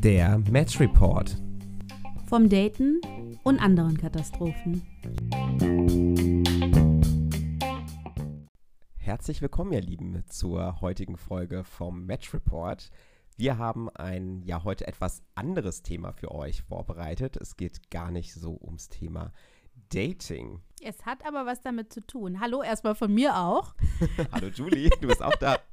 [0.00, 1.36] Der Match Report.
[2.26, 3.00] Vom Daten
[3.42, 4.82] und anderen Katastrophen.
[8.96, 12.92] Herzlich willkommen, ihr Lieben, zur heutigen Folge vom Match Report.
[13.36, 17.36] Wir haben ein ja heute etwas anderes Thema für euch vorbereitet.
[17.36, 19.32] Es geht gar nicht so ums Thema
[19.88, 20.60] Dating.
[20.84, 22.40] Es hat aber was damit zu tun.
[22.40, 23.74] Hallo erstmal von mir auch.
[24.32, 25.58] Hallo Julie, du bist auch da.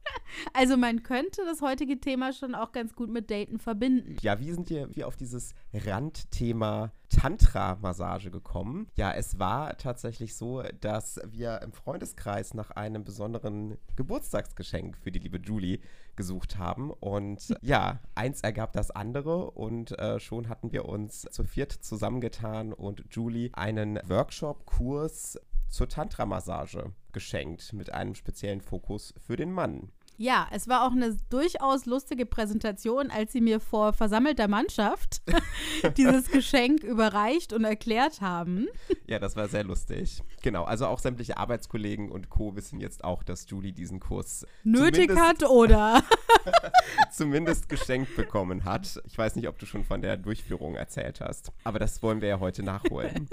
[0.53, 4.15] Also man könnte das heutige Thema schon auch ganz gut mit Daten verbinden.
[4.21, 8.87] Ja, wie sind wir auf dieses Randthema Tantra-Massage gekommen?
[8.95, 15.19] Ja, es war tatsächlich so, dass wir im Freundeskreis nach einem besonderen Geburtstagsgeschenk für die
[15.19, 15.79] liebe Julie
[16.15, 16.91] gesucht haben.
[16.91, 22.73] Und ja, eins ergab das andere und äh, schon hatten wir uns zu viert zusammengetan
[22.73, 29.91] und Julie einen Workshop-Kurs zur Tantra-Massage geschenkt mit einem speziellen Fokus für den Mann.
[30.21, 35.22] Ja, es war auch eine durchaus lustige Präsentation, als sie mir vor versammelter Mannschaft
[35.97, 38.67] dieses Geschenk überreicht und erklärt haben.
[39.08, 40.22] Ja, das war sehr lustig.
[40.41, 42.53] Genau, also auch sämtliche Arbeitskollegen und Co.
[42.58, 46.03] wissen jetzt auch, dass Julie diesen Kurs nötig hat oder
[47.11, 49.02] zumindest geschenkt bekommen hat.
[49.06, 52.28] Ich weiß nicht, ob du schon von der Durchführung erzählt hast, aber das wollen wir
[52.28, 53.30] ja heute nachholen.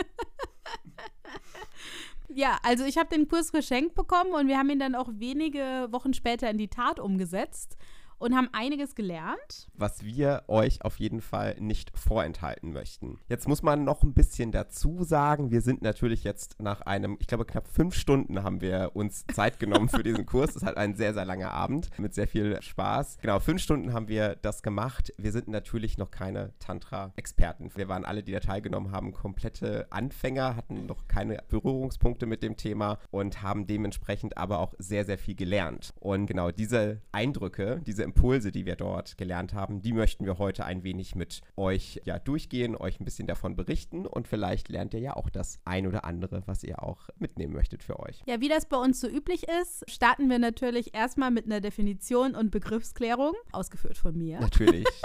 [2.36, 5.88] Ja, also ich habe den Kurs geschenkt bekommen und wir haben ihn dann auch wenige
[5.90, 7.78] Wochen später in die Tat umgesetzt
[8.18, 9.68] und haben einiges gelernt.
[9.74, 13.18] Was wir euch auf jeden Fall nicht vorenthalten möchten.
[13.28, 17.26] Jetzt muss man noch ein bisschen dazu sagen, wir sind natürlich jetzt nach einem, ich
[17.26, 20.54] glaube knapp fünf Stunden haben wir uns Zeit genommen für diesen Kurs.
[20.54, 23.18] Das ist halt ein sehr, sehr langer Abend mit sehr viel Spaß.
[23.20, 25.12] Genau, fünf Stunden haben wir das gemacht.
[25.18, 27.70] Wir sind natürlich noch keine Tantra-Experten.
[27.74, 32.56] Wir waren alle, die da teilgenommen haben, komplette Anfänger, hatten noch keine Berührungspunkte mit dem
[32.56, 35.92] Thema und haben dementsprechend aber auch sehr, sehr viel gelernt.
[36.00, 40.64] Und genau diese Eindrücke, diese Impulse, die wir dort gelernt haben, die möchten wir heute
[40.64, 45.00] ein wenig mit euch ja durchgehen, euch ein bisschen davon berichten und vielleicht lernt ihr
[45.00, 48.22] ja auch das ein oder andere, was ihr auch mitnehmen möchtet für euch.
[48.26, 52.34] Ja, wie das bei uns so üblich ist, starten wir natürlich erstmal mit einer Definition
[52.34, 54.40] und Begriffsklärung, ausgeführt von mir.
[54.40, 54.86] Natürlich.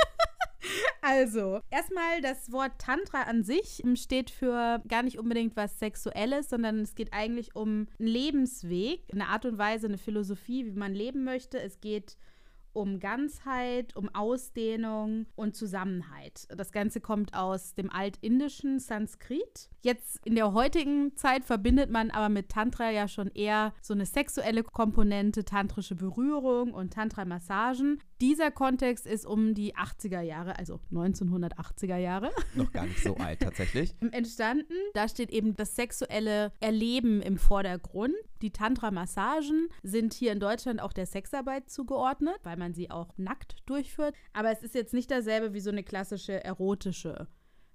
[1.02, 6.80] Also, erstmal das Wort Tantra an sich steht für gar nicht unbedingt was Sexuelles, sondern
[6.82, 11.24] es geht eigentlich um einen Lebensweg, eine Art und Weise, eine Philosophie, wie man leben
[11.24, 11.60] möchte.
[11.60, 12.18] Es geht
[12.74, 16.48] um Ganzheit, um Ausdehnung und Zusammenhalt.
[16.56, 19.70] Das Ganze kommt aus dem altindischen Sanskrit.
[19.82, 24.06] Jetzt in der heutigen Zeit verbindet man aber mit Tantra ja schon eher so eine
[24.06, 28.02] sexuelle Komponente, tantrische Berührung und Tantra-Massagen.
[28.22, 32.30] Dieser Kontext ist um die 80er Jahre, also 1980er Jahre.
[32.56, 33.96] Noch gar nicht so alt tatsächlich.
[34.12, 34.76] Entstanden.
[34.94, 38.14] Da steht eben das sexuelle Erleben im Vordergrund.
[38.44, 43.56] Die Tantra-Massagen sind hier in Deutschland auch der Sexarbeit zugeordnet, weil man sie auch nackt
[43.66, 44.14] durchführt.
[44.34, 47.28] Aber es ist jetzt nicht dasselbe wie so eine klassische erotische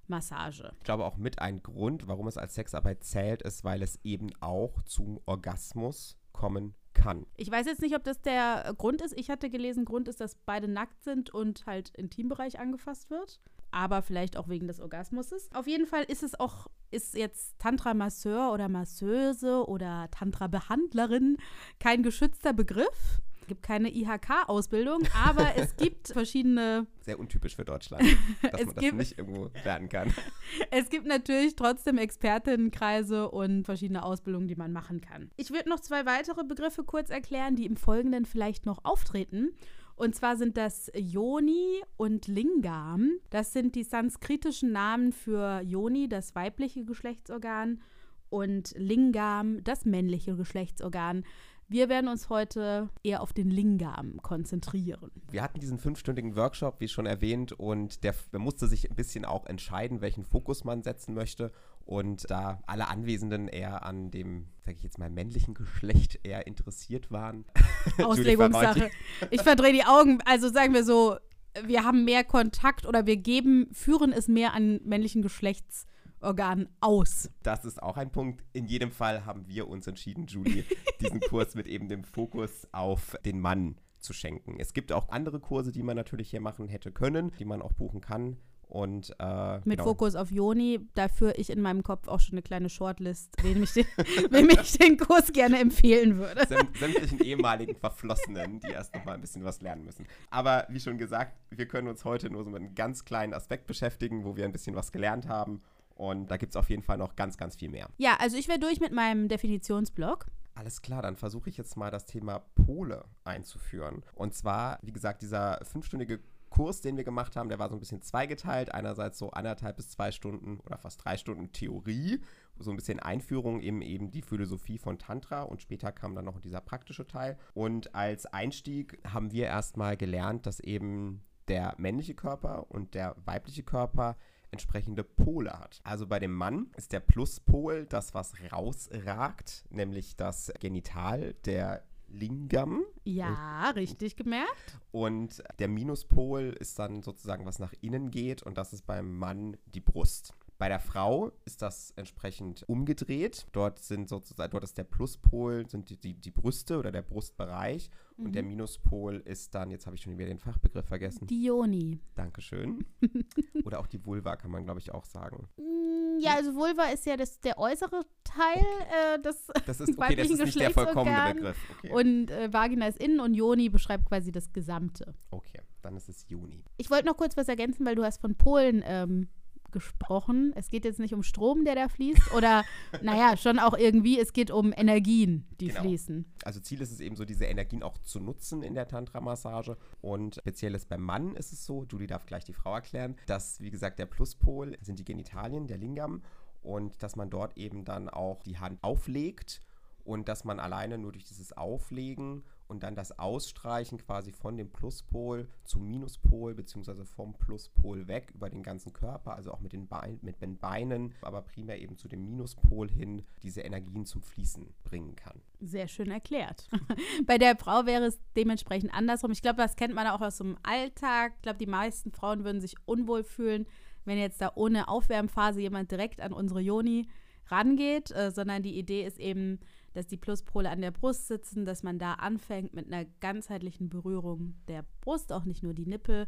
[0.06, 0.72] Massage.
[0.78, 4.30] Ich glaube auch mit ein Grund, warum es als Sexarbeit zählt, ist, weil es eben
[4.38, 7.26] auch zum Orgasmus kommen kann.
[7.36, 9.16] Ich weiß jetzt nicht, ob das der Grund ist.
[9.16, 13.40] Ich hatte gelesen, Grund ist, dass beide nackt sind und halt Intimbereich angefasst wird.
[13.70, 15.50] Aber vielleicht auch wegen des Orgasmuses.
[15.54, 21.36] Auf jeden Fall ist es auch, ist jetzt Tantra-Masseur oder Masseuse oder Tantra-Behandlerin
[21.78, 23.20] kein geschützter Begriff.
[23.46, 26.88] Es gibt keine IHK-Ausbildung, aber es gibt verschiedene.
[27.02, 28.02] Sehr untypisch für Deutschland,
[28.42, 30.12] dass man das nicht irgendwo lernen kann.
[30.72, 35.30] Es gibt natürlich trotzdem Expertinnenkreise und verschiedene Ausbildungen, die man machen kann.
[35.36, 39.50] Ich würde noch zwei weitere Begriffe kurz erklären, die im Folgenden vielleicht noch auftreten.
[39.94, 43.12] Und zwar sind das Yoni und Lingam.
[43.30, 47.80] Das sind die sanskritischen Namen für Yoni, das weibliche Geschlechtsorgan,
[48.28, 51.24] und Lingam, das männliche Geschlechtsorgan.
[51.68, 55.10] Wir werden uns heute eher auf den Lingam konzentrieren.
[55.30, 59.24] Wir hatten diesen fünfstündigen Workshop, wie schon erwähnt, und der, der musste sich ein bisschen
[59.24, 61.50] auch entscheiden, welchen Fokus man setzen möchte.
[61.84, 67.10] Und da alle Anwesenden eher an dem, sage ich jetzt mal, männlichen Geschlecht eher interessiert
[67.10, 67.44] waren.
[67.98, 68.90] Auslegungssache.
[69.30, 70.20] ich verdrehe die Augen.
[70.24, 71.16] Also sagen wir so,
[71.64, 75.86] wir haben mehr Kontakt oder wir geben, führen es mehr an männlichen Geschlechts.
[76.20, 77.30] Organ aus.
[77.42, 78.44] Das ist auch ein Punkt.
[78.52, 80.64] In jedem Fall haben wir uns entschieden, Julie,
[81.00, 84.56] diesen Kurs mit eben dem Fokus auf den Mann zu schenken.
[84.58, 87.72] Es gibt auch andere Kurse, die man natürlich hier machen hätte können, die man auch
[87.72, 88.36] buchen kann.
[88.68, 89.84] Und, äh, Mit genau.
[89.84, 93.62] Fokus auf Joni, da führe ich in meinem Kopf auch schon eine kleine Shortlist, wem
[93.62, 93.86] ich den,
[94.30, 96.46] wem ich den Kurs gerne empfehlen würde.
[96.48, 100.06] Säm sämtlichen ehemaligen Verflossenen, die erst noch mal ein bisschen was lernen müssen.
[100.30, 103.68] Aber wie schon gesagt, wir können uns heute nur so mit einem ganz kleinen Aspekt
[103.68, 105.62] beschäftigen, wo wir ein bisschen was gelernt haben
[105.96, 107.88] und da gibt es auf jeden Fall noch ganz, ganz viel mehr.
[107.98, 110.26] Ja, also ich wäre durch mit meinem Definitionsblock.
[110.54, 114.02] Alles klar, dann versuche ich jetzt mal das Thema Pole einzuführen.
[114.14, 117.80] Und zwar, wie gesagt, dieser fünfstündige Kurs, den wir gemacht haben, der war so ein
[117.80, 118.72] bisschen zweigeteilt.
[118.72, 122.22] Einerseits so anderthalb bis zwei Stunden oder fast drei Stunden Theorie,
[122.58, 126.40] so ein bisschen Einführung in eben die Philosophie von Tantra und später kam dann noch
[126.40, 127.38] dieser praktische Teil.
[127.52, 133.62] Und als Einstieg haben wir erstmal gelernt, dass eben der männliche Körper und der weibliche
[133.62, 134.16] Körper
[134.56, 135.80] entsprechende Pole hat.
[135.84, 142.84] Also bei dem Mann ist der Pluspol das, was rausragt, nämlich das Genital, der Lingam.
[143.04, 144.78] Ja, richtig gemerkt.
[144.92, 149.58] Und der Minuspol ist dann sozusagen, was nach innen geht und das ist beim Mann
[149.66, 150.32] die Brust.
[150.58, 153.46] Bei der Frau ist das entsprechend umgedreht.
[153.52, 157.90] Dort sind sozusagen, dort ist der Pluspol, sind die, die, die Brüste oder der Brustbereich.
[158.16, 158.24] Mhm.
[158.24, 158.48] Und der mhm.
[158.48, 161.26] Minuspol ist dann, jetzt habe ich schon wieder den Fachbegriff vergessen.
[161.26, 162.00] Die Joni.
[162.14, 162.86] Dankeschön.
[163.64, 165.46] oder auch die Vulva, kann man, glaube ich, auch sagen.
[165.58, 169.14] Mm, ja, also Vulva ist ja das, der äußere Teil okay.
[169.14, 171.58] äh, des das ist, okay, das ist nicht der vollkommene Begriff.
[171.78, 171.92] Okay.
[171.92, 175.14] Und äh, Vagina ist innen und Joni beschreibt quasi das Gesamte.
[175.30, 176.64] Okay, dann ist es Juni.
[176.78, 179.28] Ich wollte noch kurz was ergänzen, weil du hast von Polen ähm,
[179.72, 180.52] gesprochen.
[180.54, 182.64] Es geht jetzt nicht um Strom, der da fließt, oder
[183.02, 185.80] naja, schon auch irgendwie, es geht um Energien, die genau.
[185.80, 186.24] fließen.
[186.44, 189.76] Also Ziel ist es eben so, diese Energien auch zu nutzen in der Tantra-Massage.
[190.00, 193.60] Und speziell ist beim Mann ist es so, Julie darf gleich die Frau erklären, dass,
[193.60, 196.22] wie gesagt, der Pluspol sind die Genitalien, der Lingam.
[196.62, 199.62] Und dass man dort eben dann auch die Hand auflegt
[200.06, 204.70] und dass man alleine nur durch dieses Auflegen und dann das Ausstreichen quasi von dem
[204.70, 209.86] Pluspol zum Minuspol, beziehungsweise vom Pluspol weg über den ganzen Körper, also auch mit den,
[209.86, 214.74] Bein, mit den Beinen, aber primär eben zu dem Minuspol hin, diese Energien zum Fließen
[214.84, 215.40] bringen kann.
[215.60, 216.68] Sehr schön erklärt.
[217.26, 219.30] Bei der Frau wäre es dementsprechend andersrum.
[219.30, 221.32] Ich glaube, das kennt man auch aus dem Alltag.
[221.36, 223.66] Ich glaube, die meisten Frauen würden sich unwohl fühlen,
[224.04, 227.08] wenn jetzt da ohne Aufwärmphase jemand direkt an unsere Joni
[227.48, 229.60] rangeht, äh, sondern die Idee ist eben,
[229.96, 234.54] dass die Pluspole an der Brust sitzen, dass man da anfängt mit einer ganzheitlichen Berührung
[234.68, 236.26] der Brust, auch nicht nur die Nippel,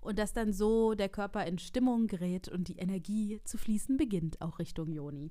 [0.00, 4.40] und dass dann so der Körper in Stimmung gerät und die Energie zu fließen beginnt,
[4.40, 5.30] auch Richtung Joni.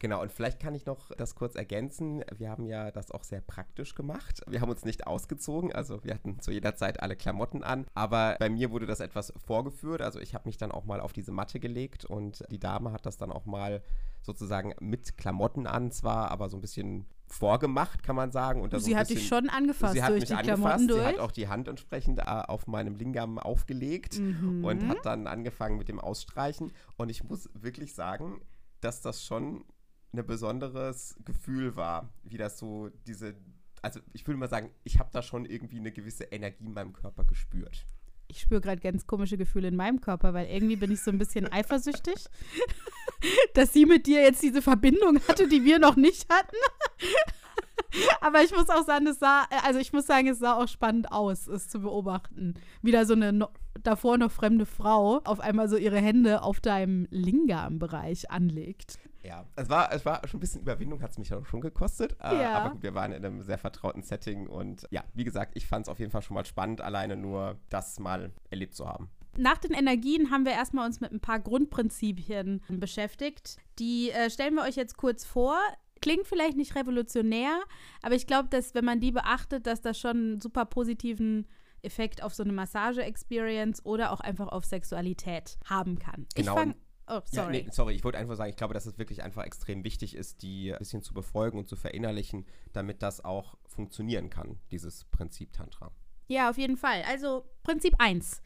[0.00, 2.24] Genau, und vielleicht kann ich noch das kurz ergänzen.
[2.36, 4.40] Wir haben ja das auch sehr praktisch gemacht.
[4.48, 8.34] Wir haben uns nicht ausgezogen, also wir hatten zu jeder Zeit alle Klamotten an, aber
[8.40, 10.02] bei mir wurde das etwas vorgeführt.
[10.02, 13.06] Also ich habe mich dann auch mal auf diese Matte gelegt und die Dame hat
[13.06, 13.80] das dann auch mal
[14.22, 18.60] sozusagen mit Klamotten an zwar, aber so ein bisschen vorgemacht, kann man sagen.
[18.60, 20.88] Und sie so hat bisschen, dich schon angefasst sie hat durch mich die angefasst, Klamotten
[20.88, 21.00] durch.
[21.00, 24.64] Sie hat auch die Hand entsprechend äh, auf meinem Lingam aufgelegt mhm.
[24.64, 26.72] und hat dann angefangen mit dem Ausstreichen.
[26.96, 28.42] Und ich muss wirklich sagen,
[28.80, 29.64] dass das schon
[30.12, 33.34] ein besonderes Gefühl war, wie das so diese,
[33.80, 36.92] also ich würde mal sagen, ich habe da schon irgendwie eine gewisse Energie in meinem
[36.92, 37.86] Körper gespürt
[38.32, 41.18] ich spüre gerade ganz komische Gefühle in meinem Körper, weil irgendwie bin ich so ein
[41.18, 42.14] bisschen eifersüchtig,
[43.54, 46.56] dass sie mit dir jetzt diese Verbindung hatte, die wir noch nicht hatten.
[48.20, 51.12] Aber ich muss auch sagen, es sah, also ich muss sagen, es sah auch spannend
[51.12, 52.54] aus, es zu beobachten.
[52.80, 53.48] Wieder so eine no
[53.82, 58.98] davor noch fremde Frau auf einmal so ihre Hände auf deinem Lingam-Bereich anlegt.
[59.24, 62.16] Ja, es war, es war schon ein bisschen Überwindung, hat es mich auch schon gekostet.
[62.22, 62.58] Äh, ja.
[62.58, 65.86] Aber gut, wir waren in einem sehr vertrauten Setting und ja, wie gesagt, ich fand
[65.86, 69.08] es auf jeden Fall schon mal spannend, alleine nur das mal erlebt zu haben.
[69.36, 73.56] Nach den Energien haben wir erstmal uns mit ein paar Grundprinzipien beschäftigt.
[73.78, 75.58] Die äh, stellen wir euch jetzt kurz vor.
[76.00, 77.60] Klingt vielleicht nicht revolutionär,
[78.02, 81.46] aber ich glaube, dass wenn man die beachtet, dass das schon einen super positiven
[81.82, 86.26] Effekt auf so eine Massage-Experience oder auch einfach auf Sexualität haben kann.
[86.34, 86.52] Genau.
[86.52, 86.74] Ich fange
[87.08, 87.58] Oh, sorry.
[87.58, 90.14] Ja, nee, sorry, ich wollte einfach sagen, ich glaube, dass es wirklich einfach extrem wichtig
[90.14, 95.04] ist, die ein bisschen zu befolgen und zu verinnerlichen, damit das auch funktionieren kann, dieses
[95.06, 95.90] Prinzip Tantra.
[96.28, 97.02] Ja, auf jeden Fall.
[97.08, 98.40] Also Prinzip 1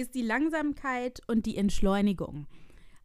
[0.00, 2.46] ist die Langsamkeit und die Entschleunigung.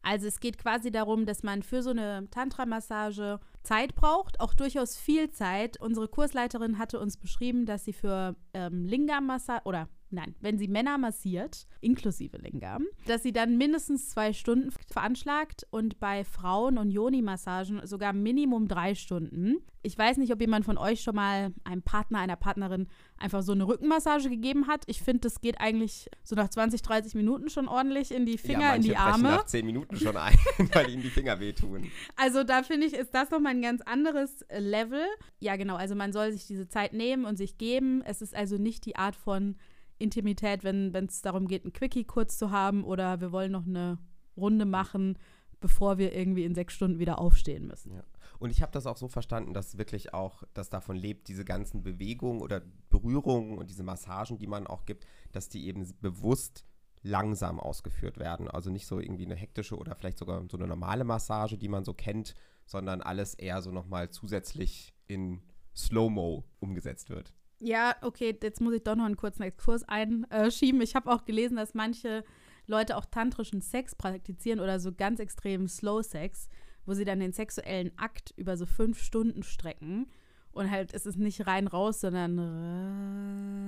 [0.02, 4.96] Also es geht quasi darum, dass man für so eine Tantra-Massage Zeit braucht, auch durchaus
[4.96, 5.82] viel Zeit.
[5.82, 10.98] Unsere Kursleiterin hatte uns beschrieben, dass sie für ähm, Lingam-Massage oder nein, wenn sie Männer
[10.98, 17.86] massiert, inklusive Lingam, dass sie dann mindestens zwei Stunden veranschlagt und bei Frauen- und Yoni-Massagen
[17.86, 19.58] sogar Minimum drei Stunden.
[19.84, 23.52] Ich weiß nicht, ob jemand von euch schon mal einem Partner, einer Partnerin einfach so
[23.52, 24.84] eine Rückenmassage gegeben hat.
[24.88, 28.62] Ich finde, das geht eigentlich so nach 20, 30 Minuten schon ordentlich in die Finger,
[28.62, 29.30] ja, in die Arme.
[29.30, 30.36] nach 10 Minuten schon ein,
[30.74, 31.92] weil ihnen die Finger wehtun.
[32.16, 35.06] Also da finde ich, ist das nochmal ein ganz anderes Level.
[35.40, 35.76] Ja, genau.
[35.76, 38.02] Also man soll sich diese Zeit nehmen und sich geben.
[38.06, 39.56] Es ist also nicht die Art von
[39.98, 43.98] Intimität, wenn es darum geht, ein Quickie kurz zu haben oder wir wollen noch eine
[44.36, 45.18] Runde machen,
[45.62, 47.94] bevor wir irgendwie in sechs Stunden wieder aufstehen müssen.
[47.94, 48.04] Ja.
[48.40, 51.82] Und ich habe das auch so verstanden, dass wirklich auch das davon lebt, diese ganzen
[51.82, 56.66] Bewegungen oder Berührungen und diese Massagen, die man auch gibt, dass die eben bewusst
[57.02, 58.48] langsam ausgeführt werden.
[58.50, 61.86] Also nicht so irgendwie eine hektische oder vielleicht sogar so eine normale Massage, die man
[61.86, 62.36] so kennt,
[62.66, 65.42] sondern alles eher so nochmal zusätzlich in
[65.76, 67.34] Slow-Mo umgesetzt wird.
[67.60, 70.82] Ja, okay, jetzt muss ich doch noch einen kurzen Exkurs einschieben.
[70.82, 72.24] Ich habe auch gelesen, dass manche
[72.68, 76.50] Leute auch tantrischen Sex praktizieren oder so ganz extrem Slow Sex,
[76.86, 80.08] wo sie dann den sexuellen Akt über so fünf Stunden strecken.
[80.56, 83.60] Und halt, es ist nicht rein raus, sondern rein.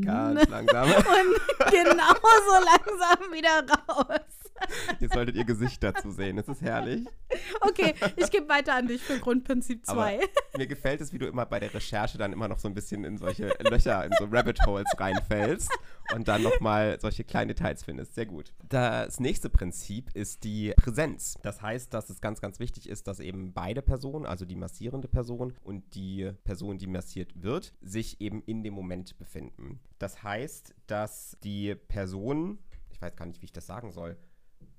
[0.00, 0.84] Ganz langsam.
[0.84, 4.20] Und genauso langsam wieder raus.
[5.00, 6.38] Ihr solltet ihr Gesicht dazu sehen.
[6.38, 7.04] Es ist herrlich.
[7.60, 10.20] Okay, ich gebe weiter an dich für Grundprinzip 2.
[10.56, 13.02] Mir gefällt es, wie du immer bei der Recherche dann immer noch so ein bisschen
[13.04, 15.68] in solche Löcher, in so Rabbit Holes reinfällst
[16.14, 18.14] und dann nochmal solche kleinen Details findest.
[18.14, 18.52] Sehr gut.
[18.68, 21.38] Das nächste Prinzip ist die Präsenz.
[21.42, 25.08] Das heißt, dass es ganz, ganz wichtig ist, dass eben beide Personen, also die massierende
[25.08, 29.80] Person und die Person, die massiert wird, sich eben in dem Moment befinden.
[29.98, 32.58] Das heißt, dass die Person,
[32.90, 34.16] ich weiß gar nicht, wie ich das sagen soll,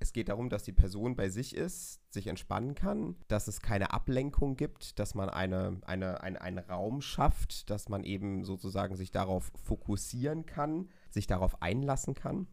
[0.00, 3.92] es geht darum, dass die Person bei sich ist, sich entspannen kann, dass es keine
[3.92, 9.10] Ablenkung gibt, dass man eine, eine, ein, einen Raum schafft, dass man eben sozusagen sich
[9.10, 12.46] darauf fokussieren kann, sich darauf einlassen kann,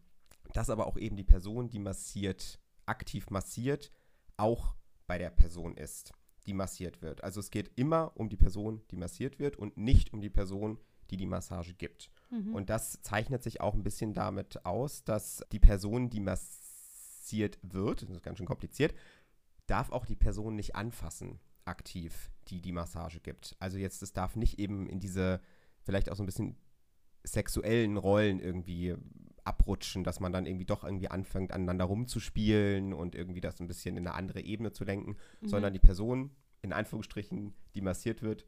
[0.54, 3.92] dass aber auch eben die Person, die massiert, aktiv massiert,
[4.38, 4.76] auch
[5.08, 6.14] bei der Person ist,
[6.46, 7.24] die massiert wird.
[7.24, 10.80] Also es geht immer um die Person, die massiert wird und nicht um die Person,
[11.10, 12.10] die die Massage gibt.
[12.32, 12.56] Mhm.
[12.56, 18.04] Und das zeichnet sich auch ein bisschen damit aus, dass die Person, die massiert wird,
[18.04, 18.96] das ist ganz schön kompliziert,
[19.68, 23.56] darf auch die Person nicht anfassen, aktiv, die die Massage gibt.
[23.60, 25.42] Also jetzt, es darf nicht eben in diese
[25.84, 26.58] vielleicht auch so ein bisschen
[27.26, 28.96] sexuellen Rollen irgendwie
[29.44, 33.98] abrutschen, dass man dann irgendwie doch irgendwie anfängt, aneinander rumzuspielen und irgendwie das ein bisschen
[33.98, 35.48] in eine andere Ebene zu lenken, mhm.
[35.48, 38.46] sondern die Person, in Anführungsstrichen, die massiert wird,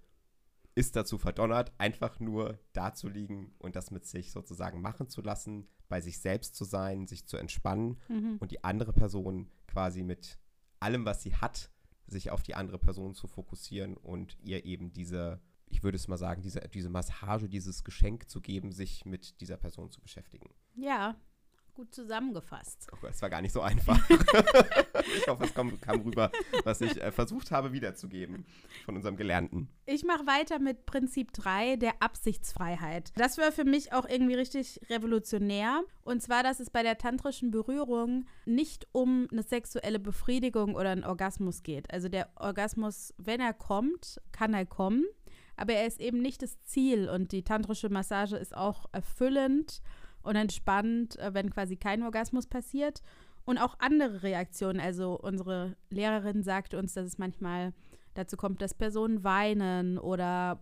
[0.75, 5.21] ist dazu verdonnert, einfach nur da zu liegen und das mit sich sozusagen machen zu
[5.21, 8.37] lassen, bei sich selbst zu sein, sich zu entspannen mhm.
[8.39, 10.37] und die andere Person quasi mit
[10.79, 11.71] allem, was sie hat,
[12.07, 16.17] sich auf die andere Person zu fokussieren und ihr eben diese ich würde es mal
[16.17, 20.49] sagen, diese, diese Massage, dieses Geschenk zu geben, sich mit dieser Person zu beschäftigen.
[20.75, 21.15] Ja,
[21.77, 22.87] gut zusammengefasst.
[22.91, 23.97] Oh, es war gar nicht so einfach.
[25.15, 26.31] ich hoffe, es kam, kam rüber,
[26.63, 28.47] was ich äh, versucht habe wiederzugeben
[28.83, 29.69] von unserem Gelernten.
[29.85, 33.11] Ich mache weiter mit Prinzip 3, der Absichtsfreiheit.
[33.15, 35.83] Das war für mich auch irgendwie richtig revolutionär.
[36.03, 41.03] Und zwar, dass es bei der tantrischen Berührung nicht um eine sexuelle Befriedigung oder einen
[41.03, 41.93] Orgasmus geht.
[41.93, 45.05] Also der Orgasmus, wenn er kommt, kann er kommen
[45.57, 49.81] aber er ist eben nicht das Ziel und die tantrische Massage ist auch erfüllend
[50.21, 53.01] und entspannt, äh, wenn quasi kein Orgasmus passiert.
[53.45, 54.81] Und auch andere Reaktionen.
[54.81, 57.73] Also unsere Lehrerin sagte uns, dass es manchmal
[58.13, 60.61] dazu kommt, dass Personen weinen oder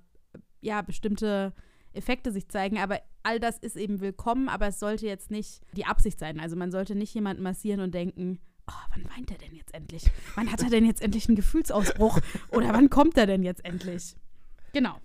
[0.61, 1.53] ja, bestimmte
[1.93, 2.77] Effekte sich zeigen.
[2.77, 6.39] Aber all das ist eben willkommen, aber es sollte jetzt nicht die Absicht sein.
[6.39, 10.05] Also man sollte nicht jemanden massieren und denken, oh, wann weint er denn jetzt endlich?
[10.35, 12.19] Wann hat er denn jetzt endlich einen Gefühlsausbruch?
[12.49, 14.15] Oder wann kommt er denn jetzt endlich?
[14.75, 14.97] Genau.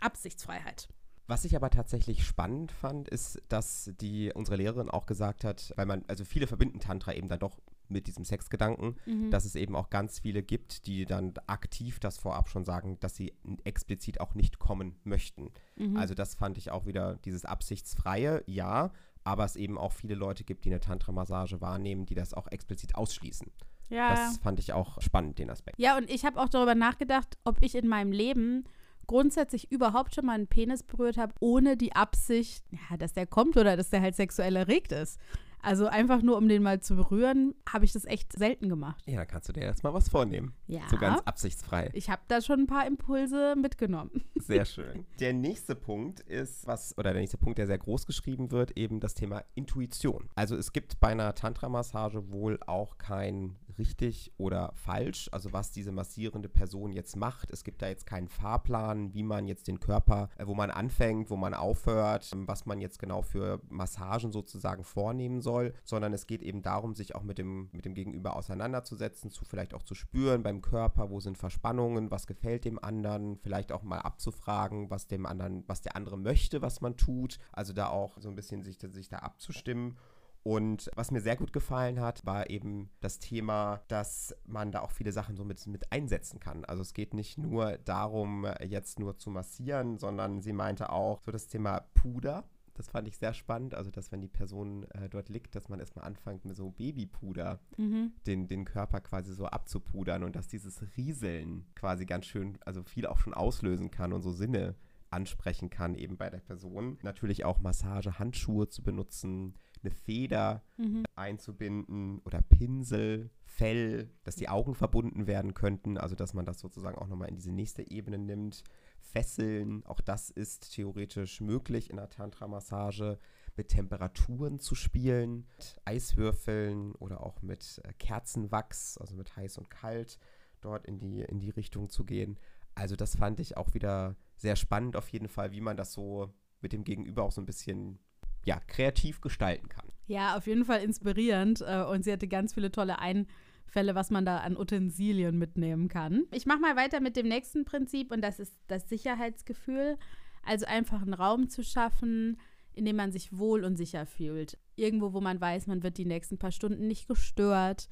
[0.00, 0.86] Absichtsfreiheit.
[1.26, 5.86] Was ich aber tatsächlich spannend fand, ist, dass die unsere Lehrerin auch gesagt hat, weil
[5.86, 9.30] man, also viele verbinden Tantra eben dann doch mit diesem Sexgedanken, mhm.
[9.30, 13.16] dass es eben auch ganz viele gibt, die dann aktiv das vorab schon sagen, dass
[13.16, 13.32] sie
[13.64, 15.52] explizit auch nicht kommen möchten.
[15.76, 15.96] Mhm.
[15.96, 20.44] Also das fand ich auch wieder dieses absichtsfreie, ja, aber es eben auch viele Leute
[20.44, 23.50] gibt, die eine Tantra-Massage wahrnehmen, die das auch explizit ausschließen.
[23.88, 24.10] Ja.
[24.10, 25.78] Das fand ich auch spannend, den Aspekt.
[25.78, 28.64] Ja, und ich habe auch darüber nachgedacht, ob ich in meinem Leben
[29.06, 33.56] grundsätzlich überhaupt schon mal einen Penis berührt habe, ohne die Absicht, ja, dass der kommt
[33.56, 35.18] oder dass der halt sexuell erregt ist.
[35.64, 39.02] Also einfach nur, um den mal zu berühren, habe ich das echt selten gemacht.
[39.06, 40.52] Ja, dann kannst du dir jetzt mal was vornehmen.
[40.66, 40.82] Ja.
[40.90, 41.88] So ganz absichtsfrei.
[41.94, 44.24] Ich habe da schon ein paar Impulse mitgenommen.
[44.34, 45.06] Sehr schön.
[45.20, 49.00] Der nächste Punkt ist, was, oder der nächste Punkt, der sehr groß geschrieben wird, eben
[49.00, 50.28] das Thema Intuition.
[50.34, 55.92] Also es gibt bei einer Tantra-Massage wohl auch kein richtig oder falsch, also was diese
[55.92, 57.50] massierende Person jetzt macht.
[57.50, 61.30] Es gibt da jetzt keinen Fahrplan, wie man jetzt den Körper, äh, wo man anfängt,
[61.30, 66.42] wo man aufhört, was man jetzt genau für Massagen sozusagen vornehmen soll, sondern es geht
[66.42, 70.42] eben darum, sich auch mit dem, mit dem Gegenüber auseinanderzusetzen, zu vielleicht auch zu spüren
[70.42, 75.26] beim Körper, wo sind Verspannungen, was gefällt dem anderen, vielleicht auch mal abzufragen, was dem
[75.26, 77.38] anderen, was der andere möchte, was man tut.
[77.52, 79.96] Also da auch so ein bisschen sich, sich da abzustimmen.
[80.44, 84.90] Und was mir sehr gut gefallen hat, war eben das Thema, dass man da auch
[84.90, 86.66] viele Sachen so mit, mit einsetzen kann.
[86.66, 91.32] Also es geht nicht nur darum, jetzt nur zu massieren, sondern sie meinte auch so
[91.32, 92.44] das Thema Puder.
[92.74, 93.74] Das fand ich sehr spannend.
[93.74, 97.60] Also, dass wenn die Person äh, dort liegt, dass man erstmal anfängt mit so Babypuder
[97.78, 98.12] mhm.
[98.26, 103.06] den, den Körper quasi so abzupudern und dass dieses Rieseln quasi ganz schön, also viel
[103.06, 104.74] auch schon auslösen kann und so Sinne
[105.08, 106.98] ansprechen kann, eben bei der Person.
[107.02, 111.04] Natürlich auch Massagehandschuhe zu benutzen, eine Feder mhm.
[111.14, 116.98] einzubinden oder Pinsel, Fell, dass die Augen verbunden werden könnten, also dass man das sozusagen
[116.98, 118.64] auch nochmal in diese nächste Ebene nimmt.
[119.00, 123.18] Fesseln, auch das ist theoretisch möglich in der Tantra-Massage,
[123.56, 129.70] mit Temperaturen zu spielen, mit Eiswürfeln oder auch mit äh, Kerzenwachs, also mit heiß und
[129.70, 130.18] kalt,
[130.60, 132.38] dort in die, in die Richtung zu gehen.
[132.74, 136.34] Also das fand ich auch wieder sehr spannend auf jeden Fall, wie man das so
[136.60, 138.00] mit dem Gegenüber auch so ein bisschen
[138.44, 139.86] ja, kreativ gestalten kann.
[140.06, 144.26] Ja, auf jeden Fall inspirierend äh, und sie hatte ganz viele tolle Einfälle, was man
[144.26, 146.24] da an Utensilien mitnehmen kann.
[146.30, 149.96] Ich mache mal weiter mit dem nächsten Prinzip und das ist das Sicherheitsgefühl.
[150.42, 152.38] Also einfach einen Raum zu schaffen,
[152.74, 154.58] in dem man sich wohl und sicher fühlt.
[154.76, 157.88] Irgendwo, wo man weiß, man wird die nächsten paar Stunden nicht gestört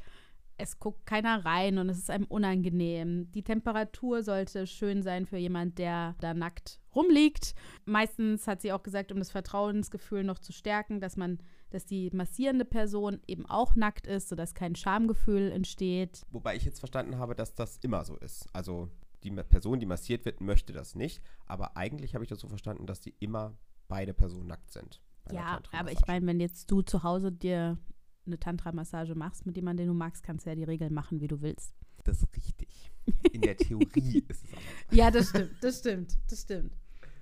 [0.59, 3.31] es guckt keiner rein und es ist einem unangenehm.
[3.33, 7.55] Die Temperatur sollte schön sein für jemand, der da nackt rumliegt.
[7.85, 11.39] Meistens hat sie auch gesagt, um das Vertrauensgefühl noch zu stärken, dass man,
[11.71, 16.23] dass die massierende Person eben auch nackt ist, sodass kein Schamgefühl entsteht.
[16.31, 18.49] Wobei ich jetzt verstanden habe, dass das immer so ist.
[18.53, 18.89] Also
[19.25, 21.23] die Person, die massiert wird, möchte das nicht.
[21.47, 23.57] Aber eigentlich habe ich das so verstanden, dass die immer
[23.89, 25.01] beide Personen nackt sind.
[25.31, 27.79] Ja, aber ich meine, wenn jetzt du zu Hause dir
[28.27, 31.29] eine Tantra-Massage machst mit jemandem, den du magst, kannst du ja die Regeln machen, wie
[31.29, 31.75] du willst.
[32.05, 32.93] Das ist richtig.
[33.33, 34.63] In der Theorie ist es aber.
[34.91, 36.73] Ja, das stimmt, das stimmt, das stimmt.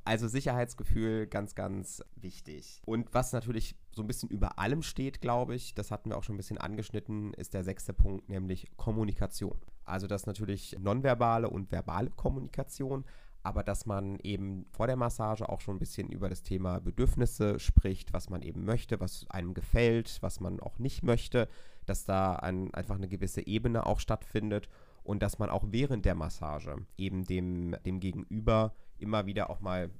[0.04, 2.80] Also Sicherheitsgefühl ganz, ganz wichtig.
[2.86, 6.24] Und was natürlich so ein bisschen über allem steht, glaube ich, das hatten wir auch
[6.24, 9.58] schon ein bisschen angeschnitten, ist der sechste Punkt, nämlich Kommunikation.
[9.84, 13.04] Also das natürlich nonverbale und verbale Kommunikation,
[13.42, 17.58] aber dass man eben vor der Massage auch schon ein bisschen über das Thema Bedürfnisse
[17.58, 21.48] spricht, was man eben möchte, was einem gefällt, was man auch nicht möchte,
[21.86, 24.68] dass da ein, einfach eine gewisse Ebene auch stattfindet
[25.02, 29.90] und dass man auch während der Massage eben dem, dem Gegenüber immer wieder auch mal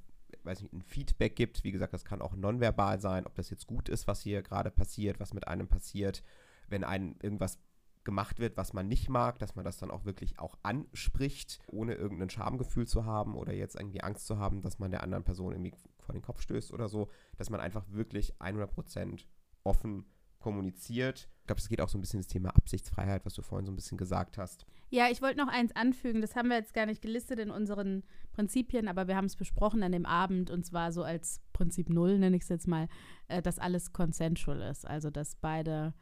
[0.44, 1.64] weiß nicht, ein Feedback gibt.
[1.64, 4.70] Wie gesagt, das kann auch nonverbal sein, ob das jetzt gut ist, was hier gerade
[4.70, 6.22] passiert, was mit einem passiert.
[6.68, 7.58] Wenn einem irgendwas
[8.04, 11.94] gemacht wird, was man nicht mag, dass man das dann auch wirklich auch anspricht, ohne
[11.94, 15.52] irgendein Schamgefühl zu haben oder jetzt irgendwie Angst zu haben, dass man der anderen Person
[15.52, 19.26] irgendwie vor den Kopf stößt oder so, dass man einfach wirklich 100%
[19.64, 20.06] offen
[20.40, 21.28] kommuniziert.
[21.40, 23.72] Ich glaube, es geht auch so ein bisschen das Thema Absichtsfreiheit, was du vorhin so
[23.72, 24.64] ein bisschen gesagt hast.
[24.88, 28.02] Ja, ich wollte noch eins anfügen, das haben wir jetzt gar nicht gelistet in unseren
[28.32, 32.18] Prinzipien, aber wir haben es besprochen an dem Abend und zwar so als Prinzip Null,
[32.18, 32.88] nenne ich es jetzt mal,
[33.28, 34.86] äh, dass alles consensual ist.
[34.86, 35.94] Also, dass beide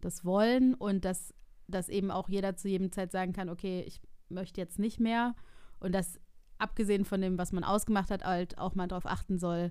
[0.00, 1.34] das wollen und dass,
[1.68, 5.34] dass eben auch jeder zu jedem Zeit sagen kann, okay, ich möchte jetzt nicht mehr
[5.80, 6.18] und dass
[6.58, 9.70] abgesehen von dem, was man ausgemacht hat, halt auch mal darauf achten soll,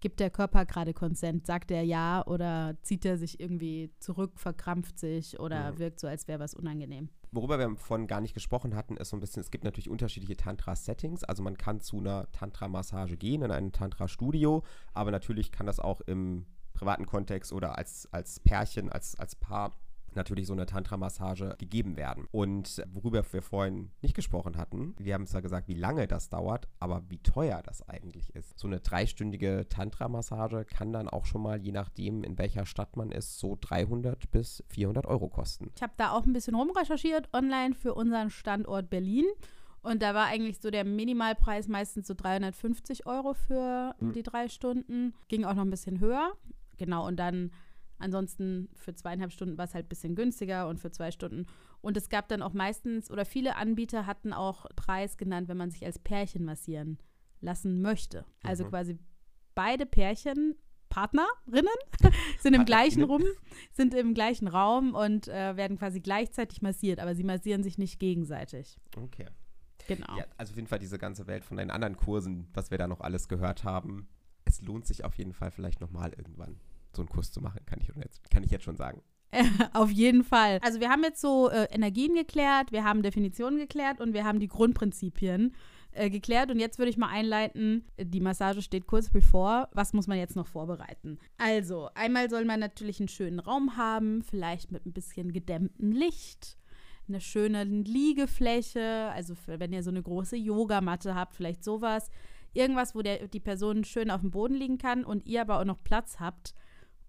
[0.00, 4.98] gibt der Körper gerade Konsent, sagt er ja oder zieht er sich irgendwie zurück, verkrampft
[4.98, 5.78] sich oder ja.
[5.78, 7.08] wirkt so, als wäre was unangenehm.
[7.32, 10.36] Worüber wir vorhin gar nicht gesprochen hatten, ist so ein bisschen, es gibt natürlich unterschiedliche
[10.36, 11.24] Tantra-Settings.
[11.24, 16.02] Also man kann zu einer Tantra-Massage gehen, in ein Tantra-Studio, aber natürlich kann das auch
[16.02, 19.72] im privaten Kontext oder als, als Pärchen, als, als Paar
[20.16, 22.26] natürlich so eine Tantra-Massage gegeben werden.
[22.30, 26.68] Und worüber wir vorhin nicht gesprochen hatten, wir haben zwar gesagt, wie lange das dauert,
[26.80, 28.58] aber wie teuer das eigentlich ist.
[28.58, 33.12] So eine dreistündige Tantra-Massage kann dann auch schon mal, je nachdem, in welcher Stadt man
[33.12, 35.70] ist, so 300 bis 400 Euro kosten.
[35.76, 39.26] Ich habe da auch ein bisschen rumrecherchiert online für unseren Standort Berlin.
[39.82, 44.12] Und da war eigentlich so der Minimalpreis meistens so 350 Euro für mhm.
[44.14, 45.14] die drei Stunden.
[45.28, 46.32] Ging auch noch ein bisschen höher.
[46.78, 47.52] Genau, und dann
[47.98, 51.46] ansonsten für zweieinhalb Stunden war es halt ein bisschen günstiger und für zwei Stunden.
[51.80, 55.70] Und es gab dann auch meistens, oder viele Anbieter hatten auch Preis genannt, wenn man
[55.70, 56.98] sich als Pärchen massieren
[57.40, 58.24] lassen möchte.
[58.42, 58.68] Also mhm.
[58.68, 58.98] quasi
[59.54, 60.56] beide Pärchen,
[60.88, 61.68] Partnerinnen,
[62.40, 63.24] sind im gleichen Rum,
[63.72, 67.98] sind im gleichen Raum und äh, werden quasi gleichzeitig massiert, aber sie massieren sich nicht
[67.98, 68.78] gegenseitig.
[68.96, 69.26] Okay.
[69.86, 70.16] Genau.
[70.16, 72.86] Ja, also auf jeden Fall diese ganze Welt von den anderen Kursen, was wir da
[72.86, 74.08] noch alles gehört haben,
[74.44, 76.60] es lohnt sich auf jeden Fall vielleicht nochmal irgendwann
[76.96, 79.02] so einen Kurs zu machen, kann ich jetzt, kann ich jetzt schon sagen.
[79.72, 80.58] Auf jeden Fall.
[80.62, 84.38] Also wir haben jetzt so äh, Energien geklärt, wir haben Definitionen geklärt und wir haben
[84.38, 85.54] die Grundprinzipien
[85.92, 86.50] äh, geklärt.
[86.50, 89.68] Und jetzt würde ich mal einleiten, die Massage steht kurz bevor.
[89.72, 91.18] Was muss man jetzt noch vorbereiten?
[91.38, 96.58] Also, einmal soll man natürlich einen schönen Raum haben, vielleicht mit ein bisschen gedämmtem Licht,
[97.08, 102.10] eine schöne Liegefläche, also für, wenn ihr so eine große Yogamatte habt, vielleicht sowas
[102.54, 105.64] irgendwas, wo der, die Person schön auf dem Boden liegen kann und ihr aber auch
[105.64, 106.54] noch Platz habt,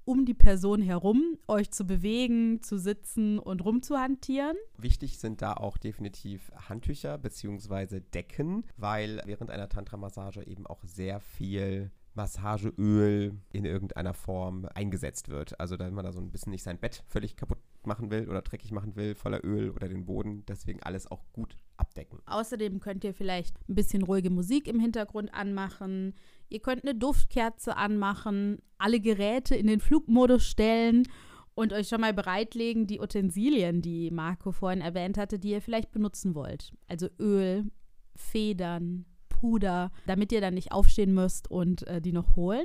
[0.05, 4.55] um die Person herum euch zu bewegen, zu sitzen und rumzuhantieren.
[4.77, 7.99] Wichtig sind da auch definitiv Handtücher bzw.
[7.99, 15.59] Decken, weil während einer Tantra-Massage eben auch sehr viel Massageöl in irgendeiner Form eingesetzt wird.
[15.59, 18.41] Also damit man da so ein bisschen nicht sein Bett völlig kaputt machen will oder
[18.41, 20.43] dreckig machen will, voller Öl oder den Boden.
[20.47, 22.19] Deswegen alles auch gut abdecken.
[22.25, 26.15] Außerdem könnt ihr vielleicht ein bisschen ruhige Musik im Hintergrund anmachen.
[26.55, 31.05] Ihr könnt eine Duftkerze anmachen, alle Geräte in den Flugmodus stellen
[31.53, 35.91] und euch schon mal bereitlegen, die Utensilien, die Marco vorhin erwähnt hatte, die ihr vielleicht
[35.91, 36.71] benutzen wollt.
[36.87, 37.69] Also Öl,
[38.15, 42.63] Federn, Puder, damit ihr dann nicht aufstehen müsst und äh, die noch holen.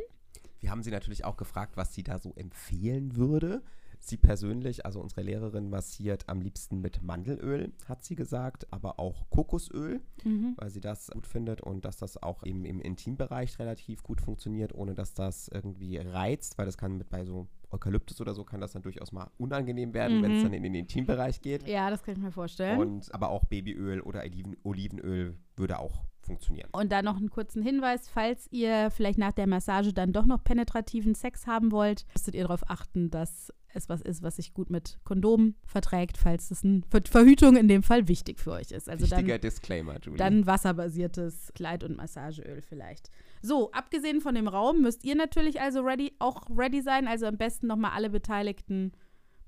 [0.61, 3.61] Wir haben sie natürlich auch gefragt, was sie da so empfehlen würde.
[4.02, 9.28] Sie persönlich, also unsere Lehrerin, massiert am liebsten mit Mandelöl, hat sie gesagt, aber auch
[9.28, 10.54] Kokosöl, mhm.
[10.56, 14.74] weil sie das gut findet und dass das auch eben im Intimbereich relativ gut funktioniert,
[14.74, 18.60] ohne dass das irgendwie reizt, weil das kann mit bei so Eukalyptus oder so kann
[18.60, 20.22] das dann durchaus mal unangenehm werden, mhm.
[20.22, 21.68] wenn es dann in den Intimbereich geht.
[21.68, 22.80] Ja, das kann ich mir vorstellen.
[22.80, 26.68] Und aber auch Babyöl oder Oliven, Olivenöl würde auch funktionieren.
[26.72, 30.42] Und dann noch einen kurzen Hinweis, falls ihr vielleicht nach der Massage dann doch noch
[30.42, 34.70] penetrativen Sex haben wollt, müsstet ihr darauf achten, dass es was ist, was sich gut
[34.70, 38.88] mit Kondom verträgt, falls das ein Ver Verhütung in dem Fall wichtig für euch ist.
[38.88, 40.18] Also Wichtiger dann, Disclaimer, Julie.
[40.18, 43.11] Dann wasserbasiertes Kleid- und Massageöl vielleicht.
[43.42, 47.06] So, abgesehen von dem Raum müsst ihr natürlich also ready, auch ready sein.
[47.06, 48.92] Also am besten nochmal alle Beteiligten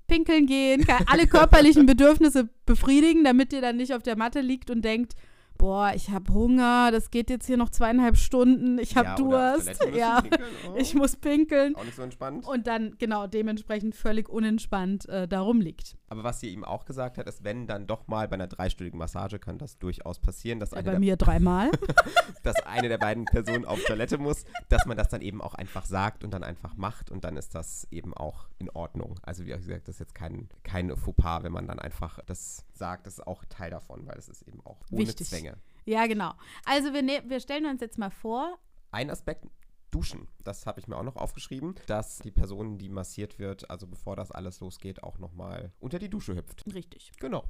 [0.07, 4.83] pinkeln gehen, alle körperlichen Bedürfnisse befriedigen, damit ihr dann nicht auf der Matte liegt und
[4.83, 5.13] denkt,
[5.57, 9.85] boah, ich habe Hunger, das geht jetzt hier noch zweieinhalb Stunden, ich habe ja, Durst,
[9.93, 10.23] ja,
[10.69, 10.75] oh.
[10.77, 11.75] ich muss pinkeln.
[11.75, 12.45] Auch nicht so entspannt.
[12.47, 15.97] Und dann genau dementsprechend völlig unentspannt äh, darum liegt.
[16.09, 18.99] Aber was sie ihm auch gesagt hat, ist, wenn dann doch mal bei einer dreistündigen
[18.99, 21.71] Massage kann das durchaus passieren, dass ja, eine bei mir dreimal,
[22.43, 25.85] dass eine der beiden Personen auf Toilette muss, dass man das dann eben auch einfach
[25.85, 29.19] sagt und dann einfach macht und dann ist das eben auch in Ordnung.
[29.23, 33.07] Also wie gesagt, das ist jetzt kein, kein Fauxpas, wenn man dann einfach das sagt,
[33.07, 35.27] das ist auch Teil davon, weil es ist eben auch ohne Wichtig.
[35.27, 35.57] Zwänge.
[35.85, 36.33] Ja, genau.
[36.65, 38.57] Also wir, ne wir stellen uns jetzt mal vor.
[38.91, 39.45] Ein Aspekt,
[39.93, 40.27] Duschen.
[40.43, 44.15] Das habe ich mir auch noch aufgeschrieben, dass die Person, die massiert wird, also bevor
[44.15, 46.65] das alles losgeht, auch nochmal unter die Dusche hüpft.
[46.73, 47.11] Richtig.
[47.19, 47.45] Genau.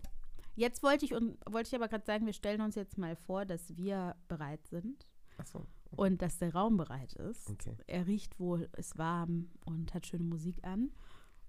[0.55, 3.45] Jetzt wollte ich, und, wollte ich aber gerade sagen, wir stellen uns jetzt mal vor,
[3.45, 5.07] dass wir bereit sind.
[5.37, 5.65] Ach so.
[5.95, 7.49] Und dass der Raum bereit ist.
[7.49, 7.77] Okay.
[7.87, 10.91] Er riecht wohl, ist warm und hat schöne Musik an.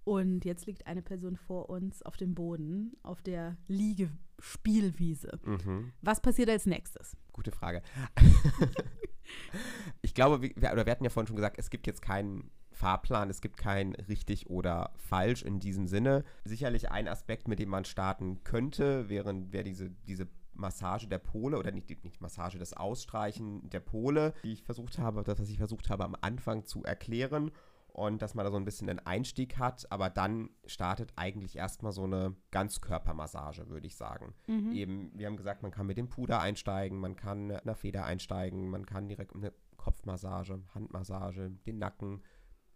[0.04, 5.40] Und jetzt liegt eine Person vor uns auf dem Boden, auf der Liegespielwiese.
[5.44, 5.92] Mhm.
[6.02, 7.16] Was passiert als nächstes?
[7.32, 7.82] Gute Frage.
[10.02, 13.30] ich glaube, wir, oder wir hatten ja vorhin schon gesagt, es gibt jetzt keinen Fahrplan,
[13.30, 16.24] es gibt kein richtig oder falsch in diesem Sinne.
[16.44, 21.58] Sicherlich ein Aspekt, mit dem man starten könnte, wäre, wäre diese, diese Massage der Pole
[21.58, 25.58] oder nicht, nicht Massage, das Ausstreichen der Pole, die ich versucht habe, das, was ich
[25.58, 27.50] versucht habe am Anfang zu erklären
[27.94, 31.92] und dass man da so ein bisschen einen Einstieg hat, aber dann startet eigentlich erstmal
[31.92, 34.34] so eine Ganzkörpermassage, würde ich sagen.
[34.48, 34.72] Mhm.
[34.72, 38.04] Eben, wir haben gesagt, man kann mit dem Puder einsteigen, man kann in der Feder
[38.04, 42.22] einsteigen, man kann direkt eine Kopfmassage, Handmassage, den Nacken,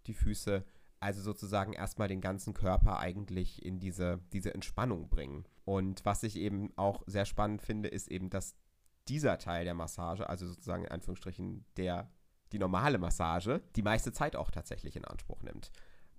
[0.07, 0.65] die Füße,
[1.01, 5.47] also sozusagen erstmal den ganzen Körper eigentlich in diese, diese Entspannung bringen.
[5.65, 8.55] Und was ich eben auch sehr spannend finde, ist eben, dass
[9.09, 12.09] dieser Teil der Massage, also sozusagen in Anführungsstrichen der
[12.53, 15.71] die normale Massage die meiste Zeit auch tatsächlich in Anspruch nimmt.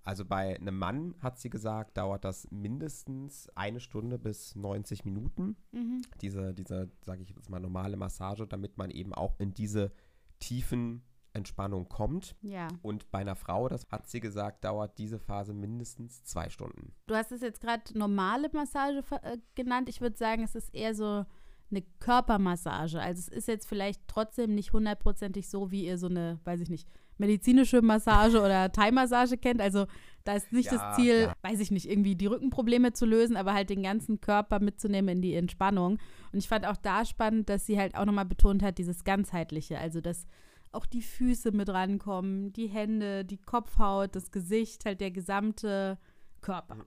[0.04, 5.58] Also bei einem Mann, hat sie gesagt, dauert das mindestens eine Stunde bis 90 Minuten.
[5.72, 6.02] Mhm.
[6.22, 9.92] Diese, diese sage ich jetzt mal, normale Massage, damit man eben auch in diese
[10.40, 12.36] tiefen Entspannung kommt.
[12.42, 12.70] Ja.
[12.82, 16.94] Und bei einer Frau, das hat sie gesagt, dauert diese Phase mindestens zwei Stunden.
[17.06, 19.90] Du hast es jetzt gerade normale Massage äh, genannt.
[19.90, 21.26] Ich würde sagen, es ist eher so
[21.72, 23.00] eine Körpermassage.
[23.00, 26.70] Also es ist jetzt vielleicht trotzdem nicht hundertprozentig so, wie ihr so eine, weiß ich
[26.70, 29.62] nicht, medizinische Massage oder Thai-Massage kennt.
[29.62, 29.86] Also
[30.24, 31.34] da ist nicht ja, das Ziel, ja.
[31.42, 35.22] weiß ich nicht, irgendwie die Rückenprobleme zu lösen, aber halt den ganzen Körper mitzunehmen in
[35.22, 36.00] die Entspannung.
[36.32, 39.78] Und ich fand auch da spannend, dass sie halt auch nochmal betont hat, dieses ganzheitliche,
[39.78, 40.26] also dass
[40.72, 45.98] auch die Füße mit rankommen, die Hände, die Kopfhaut, das Gesicht, halt der gesamte
[46.42, 46.86] Körper.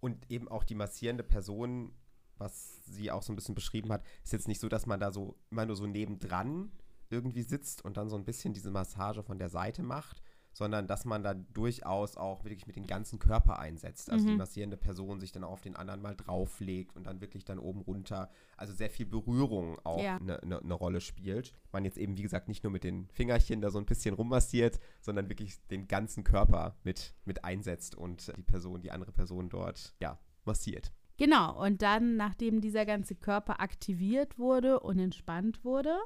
[0.00, 1.92] Und eben auch die massierende Person
[2.42, 5.10] was sie auch so ein bisschen beschrieben hat, ist jetzt nicht so, dass man da
[5.10, 6.70] so immer nur so nebendran
[7.10, 11.04] irgendwie sitzt und dann so ein bisschen diese Massage von der Seite macht, sondern dass
[11.04, 14.10] man da durchaus auch wirklich mit dem ganzen Körper einsetzt.
[14.10, 14.30] Also mhm.
[14.30, 17.80] die massierende Person sich dann auf den anderen mal drauflegt und dann wirklich dann oben
[17.80, 18.30] runter.
[18.56, 20.44] Also sehr viel Berührung auch eine ja.
[20.44, 21.54] ne, ne Rolle spielt.
[21.72, 24.78] Man jetzt eben, wie gesagt, nicht nur mit den Fingerchen da so ein bisschen rummassiert,
[25.00, 29.94] sondern wirklich den ganzen Körper mit, mit einsetzt und die Person, die andere Person dort,
[30.00, 30.92] ja, massiert.
[31.22, 35.96] Genau, und dann, nachdem dieser ganze Körper aktiviert wurde und entspannt wurde,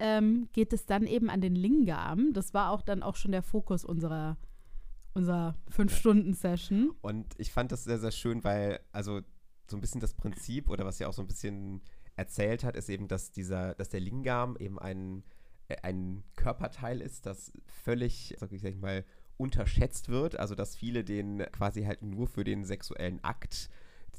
[0.00, 2.32] ähm, geht es dann eben an den Lingam.
[2.32, 4.38] Das war auch dann auch schon der Fokus unserer,
[5.14, 6.90] unserer Fünf-Stunden-Session.
[7.00, 9.20] Und ich fand das sehr, sehr schön, weil, also
[9.68, 11.80] so ein bisschen das Prinzip oder was sie auch so ein bisschen
[12.16, 15.22] erzählt hat, ist eben, dass dieser, dass der Lingam eben ein,
[15.84, 17.52] ein Körperteil ist, das
[17.84, 19.04] völlig, sag ich mal,
[19.36, 23.70] unterschätzt wird, also dass viele den quasi halt nur für den sexuellen Akt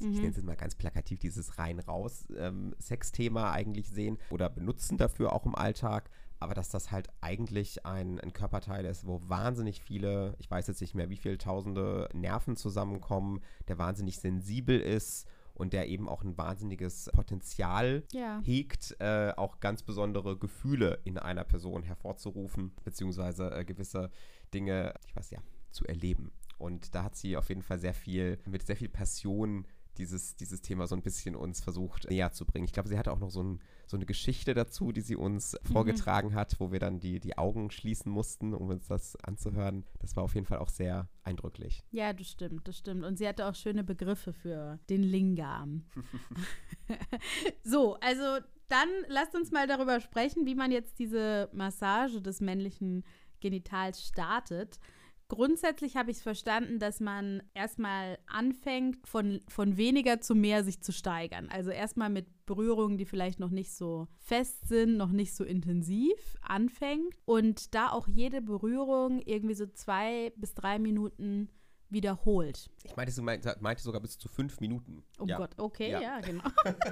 [0.02, 0.14] ich Mhm.
[0.16, 5.54] nenne es jetzt mal ganz plakativ, dieses rein-raus-Sexthema eigentlich sehen oder benutzen dafür auch im
[5.54, 6.10] Alltag.
[6.40, 10.80] Aber dass das halt eigentlich ein, ein Körperteil ist, wo wahnsinnig viele, ich weiß jetzt
[10.80, 16.24] nicht mehr, wie viele tausende Nerven zusammenkommen, der wahnsinnig sensibel ist und der eben auch
[16.24, 18.40] ein wahnsinniges Potenzial Ja.
[18.42, 24.10] hegt, äh, auch ganz besondere Gefühle in einer Person hervorzurufen, beziehungsweise äh, gewisse
[24.52, 25.38] Dinge, ich weiß ja,
[25.70, 26.32] zu erleben.
[26.58, 29.64] Und da hat sie auf jeden Fall sehr viel, mit sehr viel Passion
[29.98, 32.64] dieses, dieses Thema so ein bisschen uns versucht näher zu bringen.
[32.64, 35.56] Ich glaube, sie hatte auch noch so, ein, so eine Geschichte dazu, die sie uns
[35.70, 39.84] vorgetragen hat, wo wir dann die, die Augen schließen mussten, um uns das anzuhören.
[40.00, 41.82] Das war auf jeden Fall auch sehr eindrücklich.
[41.90, 43.04] Ja, das stimmt, das stimmt.
[43.04, 45.84] Und sie hatte auch schöne Begriffe für den Lingam.
[47.62, 53.04] so, also dann lasst uns mal darüber sprechen, wie man jetzt diese Massage des männlichen
[53.40, 54.78] Genitals startet.
[55.32, 60.82] Grundsätzlich habe ich es verstanden, dass man erstmal anfängt, von, von weniger zu mehr sich
[60.82, 61.48] zu steigern.
[61.48, 66.36] Also erstmal mit Berührungen, die vielleicht noch nicht so fest sind, noch nicht so intensiv
[66.42, 67.14] anfängt.
[67.24, 71.48] Und da auch jede Berührung irgendwie so zwei bis drei Minuten
[71.88, 72.68] wiederholt.
[72.84, 75.02] Ich meinte, meinte, meinte sogar bis zu fünf Minuten.
[75.18, 75.38] Oh ja.
[75.38, 76.00] Gott, okay, Ja.
[76.02, 76.44] ja, genau.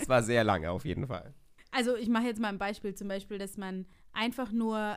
[0.00, 1.32] Es war sehr lange auf jeden Fall.
[1.70, 4.96] Also ich mache jetzt mal ein Beispiel, zum Beispiel, dass man einfach nur,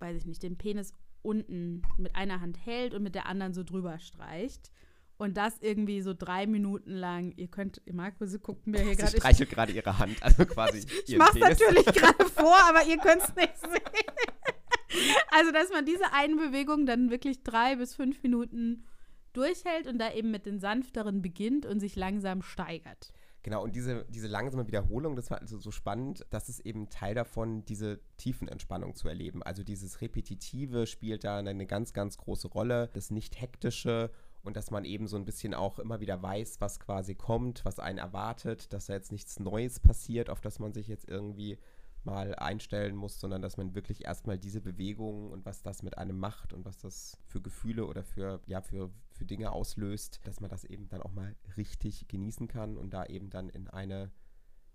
[0.00, 3.62] weiß ich nicht, den Penis unten mit einer Hand hält und mit der anderen so
[3.62, 4.70] drüber streicht.
[5.18, 7.32] Und das irgendwie so drei Minuten lang.
[7.36, 9.16] Ihr könnt, Marco, guckt mir hier Sie gerade.
[9.16, 11.58] Ich, streichelt gerade ihre Hand, also quasi ich ihren mache Penis.
[11.58, 15.02] natürlich gerade vor, aber ihr könnt es nicht sehen.
[15.30, 18.84] Also, dass man diese eine Bewegung dann wirklich drei bis fünf Minuten
[19.32, 23.12] durchhält und da eben mit den sanfteren beginnt und sich langsam steigert.
[23.46, 27.14] Genau, und diese, diese langsame Wiederholung, das war also so spannend, das ist eben Teil
[27.14, 29.40] davon, diese Tiefenentspannung zu erleben.
[29.44, 34.10] Also dieses Repetitive spielt da eine ganz, ganz große Rolle, das Nicht-Hektische
[34.42, 37.78] und dass man eben so ein bisschen auch immer wieder weiß, was quasi kommt, was
[37.78, 41.56] einen erwartet, dass da jetzt nichts Neues passiert, auf das man sich jetzt irgendwie
[42.02, 46.18] mal einstellen muss, sondern dass man wirklich erstmal diese Bewegungen und was das mit einem
[46.18, 50.50] macht und was das für Gefühle oder für, ja, für, für Dinge auslöst, dass man
[50.50, 54.12] das eben dann auch mal richtig genießen kann und da eben dann in eine,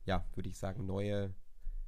[0.05, 1.33] ja, würde ich sagen, neue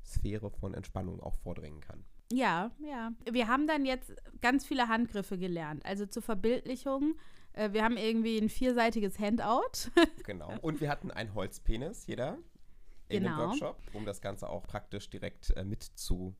[0.06, 2.06] Sphäre von Entspannung auch vordringen kann.
[2.32, 3.12] Ja, ja.
[3.30, 5.86] Wir haben dann jetzt ganz viele Handgriffe gelernt.
[5.86, 7.16] Also zur Verbildlichung.
[7.54, 9.92] Äh, wir haben irgendwie ein vierseitiges Handout.
[10.24, 10.52] Genau.
[10.62, 12.38] Und wir hatten einen Holzpenis, jeder,
[13.10, 13.48] in dem Genau.
[13.50, 16.36] Workshop, um das Ganze auch praktisch direkt äh, mit zu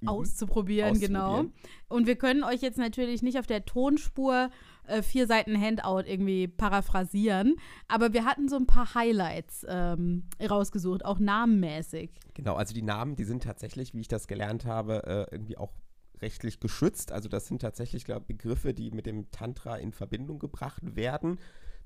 [0.00, 0.08] üben.
[0.08, 1.30] auszuprobieren, genau.
[1.38, 1.52] Auszuprobieren.
[1.88, 4.50] Und wir können euch jetzt natürlich nicht auf der Tonspur
[4.88, 7.56] äh, vier Seiten Handout irgendwie paraphrasieren,
[7.88, 12.10] aber wir hatten so ein paar Highlights ähm, rausgesucht, auch namenmäßig.
[12.34, 15.72] Genau, also die Namen, die sind tatsächlich, wie ich das gelernt habe, äh, irgendwie auch
[16.20, 17.12] rechtlich geschützt.
[17.12, 21.38] Also das sind tatsächlich, glaube Begriffe, die mit dem Tantra in Verbindung gebracht werden.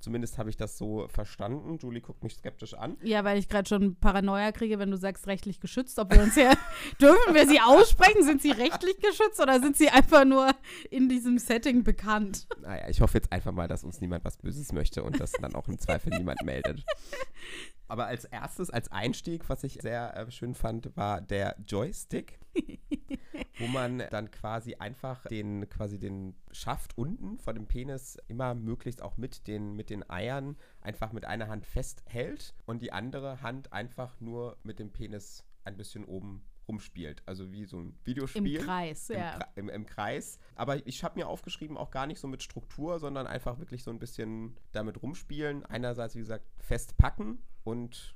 [0.03, 1.79] Zumindest habe ich das so verstanden.
[1.81, 2.97] Julie guckt mich skeptisch an.
[3.05, 6.35] Ja, weil ich gerade schon Paranoia kriege, wenn du sagst rechtlich geschützt, ob wir uns
[6.35, 6.51] hier
[7.01, 8.25] dürfen wir sie aussprechen?
[8.25, 10.51] Sind sie rechtlich geschützt oder sind sie einfach nur
[10.91, 12.49] in diesem Setting bekannt?
[12.61, 15.55] Naja, ich hoffe jetzt einfach mal, dass uns niemand was Böses möchte und dass dann
[15.55, 16.85] auch im Zweifel niemand meldet.
[17.87, 22.41] Aber als erstes, als Einstieg, was ich sehr äh, schön fand, war der Joystick,
[23.59, 29.03] wo man dann quasi einfach den, quasi den Schaft unten vor dem Penis immer möglichst
[29.03, 33.73] auch mit den, mit den Eiern einfach mit einer Hand festhält und die andere Hand
[33.73, 37.23] einfach nur mit dem Penis ein bisschen oben rumspielt.
[37.27, 38.59] Also wie so ein Im Videospiel.
[38.61, 39.37] Kreis, Im, ja.
[39.37, 40.39] Kra- im, im Kreis.
[40.55, 43.91] Aber ich habe mir aufgeschrieben, auch gar nicht so mit Struktur, sondern einfach wirklich so
[43.91, 45.67] ein bisschen damit rumspielen.
[45.67, 48.15] Einerseits, wie gesagt, festpacken und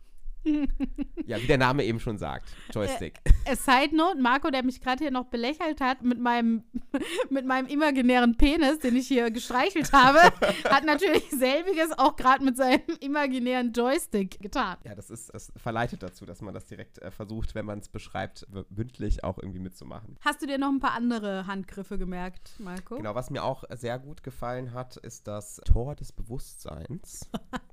[1.26, 3.20] ja, wie der Name eben schon sagt, Joystick.
[3.46, 6.64] A Side Note, Marco, der mich gerade hier noch belächelt hat mit meinem,
[7.30, 10.20] mit meinem imaginären Penis, den ich hier gestreichelt habe,
[10.70, 14.76] hat natürlich selbiges auch gerade mit seinem imaginären Joystick getan.
[14.85, 17.88] Ja, das ist, das verleitet dazu, dass man das direkt äh, versucht, wenn man es
[17.88, 20.16] beschreibt, mündlich auch irgendwie mitzumachen.
[20.20, 22.96] Hast du dir noch ein paar andere Handgriffe gemerkt, Marco?
[22.96, 27.28] Genau, was mir auch sehr gut gefallen hat, ist das Tor des Bewusstseins.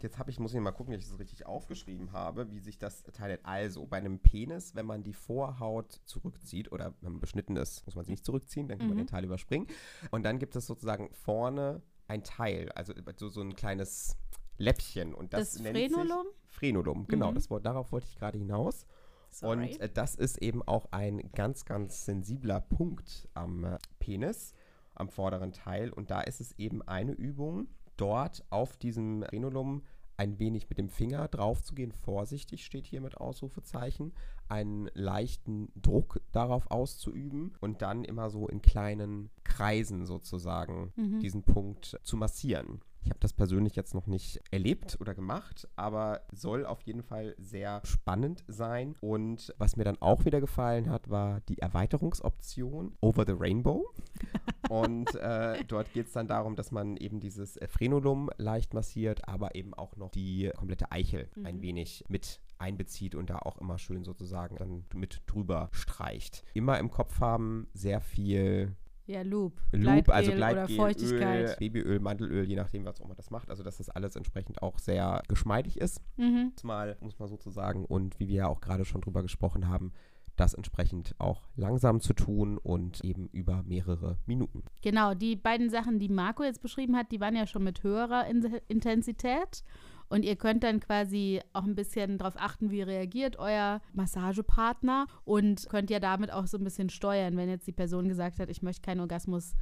[0.00, 2.78] Jetzt habe ich, muss ich mal gucken, ob ich das richtig aufgeschrieben habe, wie sich
[2.78, 3.40] das teilt.
[3.44, 7.94] Also, bei einem Penis, wenn man die Vorhaut zurückzieht oder wenn man beschnitten ist, muss
[7.96, 9.02] man sie nicht zurückziehen, dann kann man Mhm.
[9.02, 9.66] den Teil überspringen.
[10.10, 14.16] Und dann gibt es sozusagen vorne ein Teil, also so, so ein kleines
[14.58, 15.14] Läppchen.
[15.14, 16.26] Und das, Das nennt Frenulum?
[16.26, 17.30] sich Frenulum, genau.
[17.30, 17.34] Mhm.
[17.36, 18.86] Das, Wort- darauf wollte ich gerade hinaus.
[19.30, 19.52] Sorry.
[19.74, 24.54] Und äh, das ist eben auch ein ganz, ganz sensibler Punkt am äh, Penis,
[24.96, 25.90] am vorderen Teil.
[25.92, 27.68] Und da ist es eben eine Übung,
[28.00, 29.82] dort auf diesem Frenulum
[30.16, 31.92] ein wenig mit dem Finger drauf zu gehen.
[31.92, 34.12] Vorsichtig steht hier mit Ausrufezeichen.
[34.48, 41.20] Einen leichten Druck darauf auszuüben und dann immer so in kleinen Kreisen sozusagen Mhm.
[41.20, 42.80] diesen Punkt zu massieren.
[43.02, 47.34] Ich habe das persönlich jetzt noch nicht erlebt oder gemacht, aber soll auf jeden Fall
[47.38, 48.94] sehr spannend sein.
[49.00, 53.88] Und was mir dann auch wieder gefallen hat, war die Erweiterungsoption Over the Rainbow.
[54.68, 59.26] Und äh, dort geht es dann darum, dass man eben dieses äh, Frenulum leicht massiert,
[59.26, 61.62] aber eben auch noch die komplette Eichel ein Mhm.
[61.62, 66.44] wenig mit einbezieht und da auch immer schön sozusagen dann mit drüber streicht.
[66.54, 68.76] Immer im Kopf haben, sehr viel
[69.10, 69.60] Ja, Loop.
[69.72, 71.48] Loop, also Gleitgel Gleitgel, oder Feuchtigkeit.
[71.50, 73.50] Öl, Babyöl, Mandelöl, je nachdem, was auch immer das macht.
[73.50, 76.52] Also, dass das alles entsprechend auch sehr geschmeidig ist, Mhm.
[76.62, 77.84] mal, muss man sozusagen.
[77.84, 79.92] Und wie wir ja auch gerade schon drüber gesprochen haben,
[80.36, 84.62] das entsprechend auch langsam zu tun und eben über mehrere Minuten.
[84.80, 88.26] Genau, die beiden Sachen, die Marco jetzt beschrieben hat, die waren ja schon mit höherer
[88.26, 89.64] In Intensität.
[90.10, 95.68] Und ihr könnt dann quasi auch ein bisschen darauf achten, wie reagiert euer Massagepartner und
[95.68, 97.36] könnt ja damit auch so ein bisschen steuern.
[97.36, 99.54] Wenn jetzt die Person gesagt hat, ich möchte keinen Orgasmus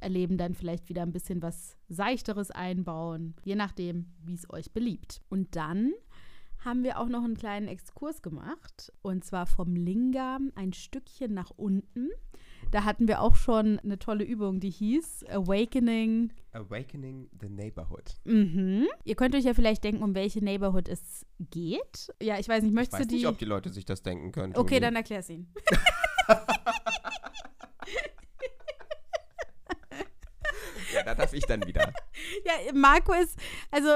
[0.00, 5.22] erleben, dann vielleicht wieder ein bisschen was Seichteres einbauen, je nachdem, wie es euch beliebt.
[5.30, 5.92] Und dann
[6.58, 11.50] haben wir auch noch einen kleinen Exkurs gemacht und zwar vom Lingam ein Stückchen nach
[11.50, 12.10] unten.
[12.74, 16.32] Da hatten wir auch schon eine tolle Übung, die hieß Awakening.
[16.50, 18.16] Awakening the Neighborhood.
[18.24, 18.88] Mhm.
[19.04, 22.12] Ihr könnt euch ja vielleicht denken, um welche Neighborhood es geht.
[22.20, 23.28] Ja, ich weiß nicht, Ich möchtest weiß du nicht, die?
[23.28, 24.56] ob die Leute sich das denken können.
[24.56, 25.46] okay, dann erklär's ihn.
[30.92, 31.92] Ja, da darf ich dann wieder.
[32.44, 33.38] Ja, Marco ist,
[33.70, 33.88] also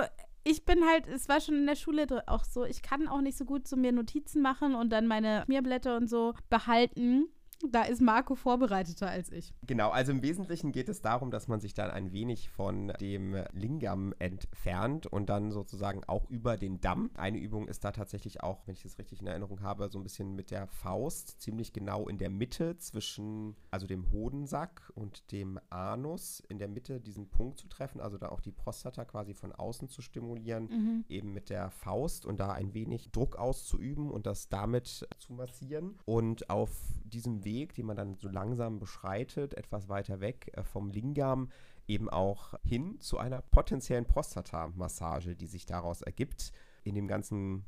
[0.45, 3.37] ich bin halt, es war schon in der Schule auch so, ich kann auch nicht
[3.39, 7.29] so gut so mir Notizen machen und dann meine Schmierblätter und so behalten.
[7.71, 9.53] Da ist Marco vorbereiteter als ich.
[9.67, 13.37] Genau, also im Wesentlichen geht es darum, dass man sich dann ein wenig von dem
[13.53, 17.11] Lingam entfernt und dann sozusagen auch über den Damm.
[17.15, 20.05] Eine Übung ist da tatsächlich auch, wenn ich das richtig in Erinnerung habe, so ein
[20.05, 25.59] bisschen mit der Faust, ziemlich genau in der Mitte zwischen, also dem Hodensack und dem
[25.69, 29.53] Anus, in der Mitte diesen Punkt zu treffen, also da auch die Prostata quasi von
[29.53, 31.05] außen zu stimulieren Mhm.
[31.09, 35.99] eben mit der Faust und da ein wenig Druck auszuüben und das damit zu massieren.
[36.05, 36.71] Und auf
[37.05, 41.51] diesem Weg, den man dann so langsam beschreitet, etwas weiter weg äh, vom Lingam,
[41.87, 46.53] eben auch hin zu einer potenziellen Prostata-Massage, die sich daraus ergibt.
[46.85, 47.65] In dem ganzen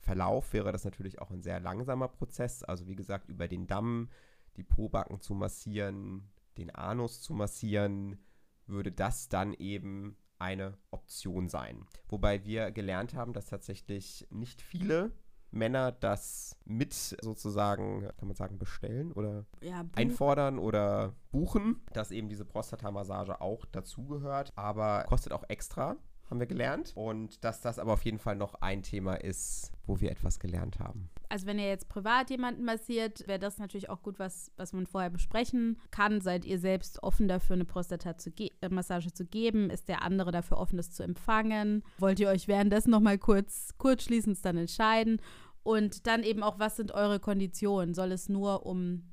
[0.00, 2.64] Verlauf wäre das natürlich auch ein sehr langsamer Prozess.
[2.64, 4.08] Also wie gesagt, über den Damm,
[4.56, 8.18] die Pobacken zu massieren, den Anus zu massieren,
[8.66, 11.86] würde das dann eben eine Option sein.
[12.08, 15.12] Wobei wir gelernt haben, dass tatsächlich nicht viele
[15.50, 22.28] Männer das mit sozusagen, kann man sagen, bestellen oder Ja, einfordern oder buchen, dass eben
[22.28, 25.96] diese Prostata-Massage auch dazugehört, aber kostet auch extra,
[26.28, 26.92] haben wir gelernt.
[26.94, 30.78] Und dass das aber auf jeden Fall noch ein Thema ist, wo wir etwas gelernt
[30.78, 31.10] haben.
[31.30, 34.88] Also wenn ihr jetzt privat jemanden massiert, wäre das natürlich auch gut, was, was man
[34.88, 36.20] vorher besprechen kann.
[36.20, 39.70] Seid ihr selbst offen dafür, eine Prostata-Massage zu geben?
[39.70, 41.84] Ist der andere dafür offen, das zu empfangen?
[41.98, 45.22] Wollt ihr euch währenddessen nochmal kurz, kurz schließend dann entscheiden?
[45.62, 47.94] Und dann eben auch, was sind eure Konditionen?
[47.94, 49.04] Soll es nur um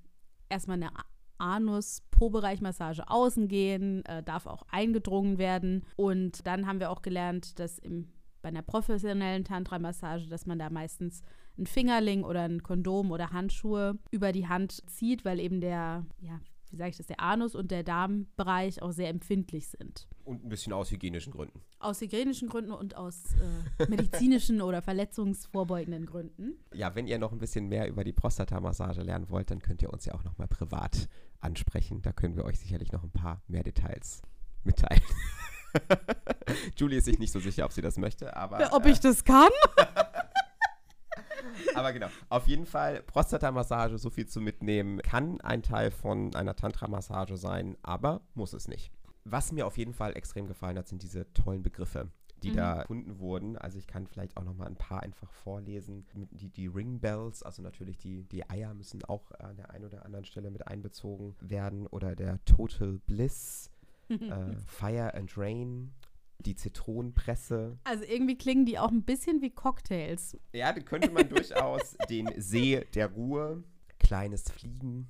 [0.50, 0.90] erstmal eine
[1.38, 4.04] Anus-Po-Bereich-Massage außen gehen?
[4.06, 5.86] Äh, darf auch eingedrungen werden?
[5.96, 8.10] Und dann haben wir auch gelernt, dass im,
[8.42, 11.22] bei einer professionellen Tantra-Massage, dass man da meistens
[11.58, 16.40] ein Fingerling oder ein Kondom oder Handschuhe über die Hand zieht, weil eben der, ja,
[16.70, 20.08] wie sage ich das, der Anus und der Darmbereich auch sehr empfindlich sind.
[20.24, 21.62] Und ein bisschen aus hygienischen Gründen.
[21.80, 23.24] Aus hygienischen Gründen und aus
[23.80, 26.58] äh, medizinischen oder verletzungsvorbeugenden Gründen.
[26.74, 29.92] Ja, wenn ihr noch ein bisschen mehr über die Prostata-Massage lernen wollt, dann könnt ihr
[29.92, 31.08] uns ja auch nochmal privat
[31.40, 32.02] ansprechen.
[32.02, 34.22] Da können wir euch sicherlich noch ein paar mehr Details
[34.64, 35.02] mitteilen.
[36.78, 38.74] Julie ist sich nicht so sicher, ob sie das möchte, aber.
[38.74, 39.50] Ob ich das kann?
[41.76, 46.56] Aber genau, auf jeden Fall Prostata-Massage, so viel zu mitnehmen, kann ein Teil von einer
[46.56, 48.92] Tantra-Massage sein, aber muss es nicht.
[49.24, 52.10] Was mir auf jeden Fall extrem gefallen hat, sind diese tollen Begriffe,
[52.44, 52.56] die Mhm.
[52.56, 53.58] da gefunden wurden.
[53.58, 56.06] Also ich kann vielleicht auch noch mal ein paar einfach vorlesen.
[56.32, 60.06] Die, die Ring Bells, also natürlich die, die Eier müssen auch an der einen oder
[60.06, 61.88] anderen Stelle mit einbezogen werden.
[61.88, 63.70] Oder der Total Bliss,
[64.20, 65.94] äh, Fire and Rain,
[66.40, 67.78] die Zitronenpresse.
[67.84, 70.38] Also irgendwie klingen die auch ein bisschen wie Cocktails.
[70.54, 73.64] Ja, da könnte man durchaus den See der Ruhe,
[74.00, 75.10] kleines Fliegen,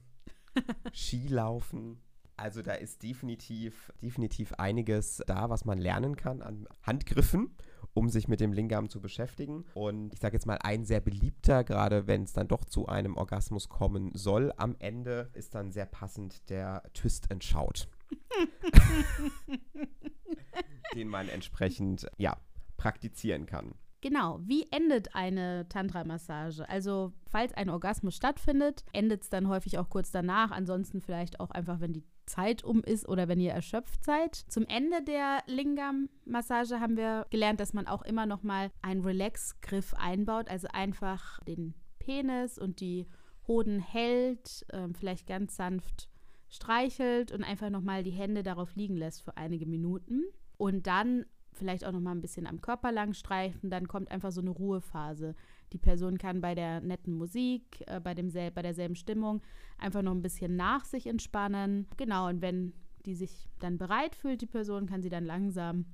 [0.93, 1.99] Skilaufen.
[2.39, 7.49] Also da ist definitiv, definitiv einiges da, was man lernen kann an Handgriffen,
[7.95, 9.65] um sich mit dem Lingam zu beschäftigen.
[9.73, 13.17] Und ich sage jetzt mal, ein sehr beliebter, gerade wenn es dann doch zu einem
[13.17, 17.87] Orgasmus kommen soll, am Ende ist dann sehr passend der Twist and Shout.
[20.95, 22.37] den man entsprechend, ja,
[22.77, 23.75] praktizieren kann.
[24.01, 26.67] Genau, wie endet eine Tantra-Massage?
[26.69, 30.51] Also, falls ein Orgasmus stattfindet, endet es dann häufig auch kurz danach.
[30.51, 34.35] Ansonsten vielleicht auch einfach, wenn die Zeit um ist oder wenn ihr erschöpft seid.
[34.35, 39.95] Zum Ende der Lingam-Massage haben wir gelernt, dass man auch immer noch mal einen Relax-Griff
[39.95, 43.07] einbaut, also einfach den Penis und die
[43.47, 46.09] Hoden hält, äh, vielleicht ganz sanft
[46.49, 50.23] streichelt und einfach noch mal die Hände darauf liegen lässt für einige Minuten
[50.57, 54.31] und dann vielleicht auch noch mal ein bisschen am Körper lang streifen, dann kommt einfach
[54.31, 55.35] so eine Ruhephase.
[55.73, 59.41] Die Person kann bei der netten Musik, äh, bei, demsel bei derselben Stimmung
[59.77, 61.87] einfach noch ein bisschen nach sich entspannen.
[61.97, 62.73] Genau, und wenn
[63.05, 65.85] die sich dann bereit fühlt, die Person, kann sie dann langsam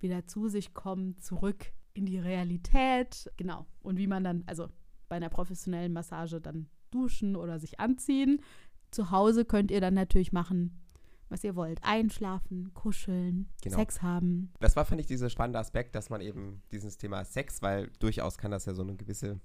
[0.00, 3.30] wieder zu sich kommen, zurück in die Realität.
[3.36, 3.66] Genau.
[3.80, 4.68] Und wie man dann, also
[5.08, 8.40] bei einer professionellen Massage dann duschen oder sich anziehen.
[8.92, 10.80] Zu Hause könnt ihr dann natürlich machen,
[11.28, 11.82] was ihr wollt.
[11.82, 13.76] Einschlafen, kuscheln, genau.
[13.76, 14.52] Sex haben.
[14.60, 18.38] Das war, finde ich, dieser spannende Aspekt, dass man eben dieses Thema Sex, weil durchaus
[18.38, 19.40] kann das ja so eine gewisse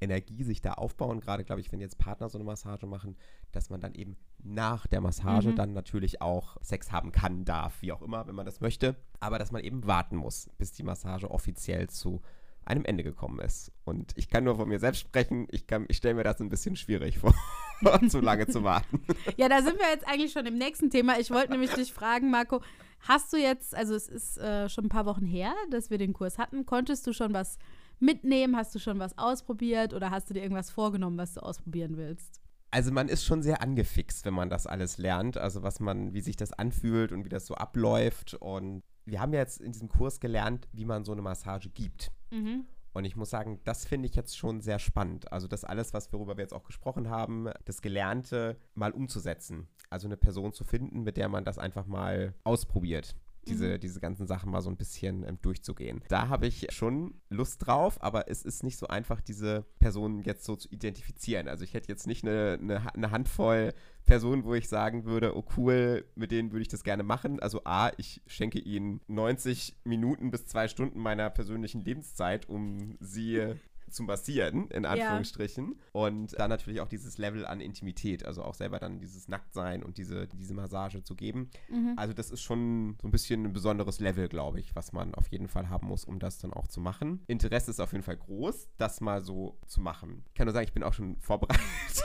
[0.00, 1.20] Energie sich da aufbauen.
[1.20, 3.16] Gerade, glaube ich, wenn jetzt Partner so eine Massage machen,
[3.52, 5.56] dass man dann eben nach der Massage mhm.
[5.56, 8.96] dann natürlich auch Sex haben kann, darf, wie auch immer, wenn man das möchte.
[9.20, 12.22] Aber dass man eben warten muss, bis die Massage offiziell zu
[12.64, 13.72] einem Ende gekommen ist.
[13.84, 15.46] Und ich kann nur von mir selbst sprechen.
[15.50, 17.34] Ich, ich stelle mir das ein bisschen schwierig vor,
[18.08, 19.02] zu lange zu warten.
[19.36, 21.18] Ja, da sind wir jetzt eigentlich schon im nächsten Thema.
[21.18, 22.60] Ich wollte nämlich dich fragen, Marco,
[23.00, 26.12] hast du jetzt, also es ist äh, schon ein paar Wochen her, dass wir den
[26.12, 27.58] Kurs hatten, konntest du schon was
[27.98, 28.56] mitnehmen?
[28.56, 32.40] Hast du schon was ausprobiert oder hast du dir irgendwas vorgenommen, was du ausprobieren willst?
[32.70, 36.22] Also man ist schon sehr angefixt, wenn man das alles lernt, also was man, wie
[36.22, 38.34] sich das anfühlt und wie das so abläuft.
[38.34, 42.10] Und wir haben ja jetzt in diesem Kurs gelernt, wie man so eine Massage gibt.
[42.32, 42.64] Mhm.
[42.94, 45.32] Und ich muss sagen, das finde ich jetzt schon sehr spannend.
[45.32, 49.68] Also das alles, was worüber wir jetzt auch gesprochen haben, das Gelernte mal umzusetzen.
[49.88, 53.16] Also eine Person zu finden, mit der man das einfach mal ausprobiert
[53.46, 53.80] diese, mhm.
[53.80, 56.02] diese ganzen Sachen mal so ein bisschen ähm, durchzugehen.
[56.08, 60.44] Da habe ich schon Lust drauf, aber es ist nicht so einfach, diese Personen jetzt
[60.44, 61.48] so zu identifizieren.
[61.48, 63.74] Also ich hätte jetzt nicht eine, eine, eine Handvoll
[64.04, 67.40] Personen, wo ich sagen würde, oh cool, mit denen würde ich das gerne machen.
[67.40, 73.54] Also A, ich schenke ihnen 90 Minuten bis zwei Stunden meiner persönlichen Lebenszeit, um sie
[73.92, 75.76] zu massieren, in Anführungsstrichen.
[75.76, 75.76] Ja.
[75.92, 79.98] Und dann natürlich auch dieses Level an Intimität, also auch selber dann dieses Nacktsein und
[79.98, 81.50] diese, diese Massage zu geben.
[81.68, 81.94] Mhm.
[81.96, 85.28] Also das ist schon so ein bisschen ein besonderes Level, glaube ich, was man auf
[85.28, 87.22] jeden Fall haben muss, um das dann auch zu machen.
[87.26, 90.24] Interesse ist auf jeden Fall groß, das mal so zu machen.
[90.28, 91.62] Ich kann nur sagen, ich bin auch schon vorbereitet.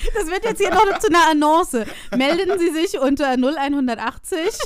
[0.14, 1.86] Das wird jetzt hier noch zu einer Annonce.
[2.16, 4.38] Melden Sie sich unter 0180.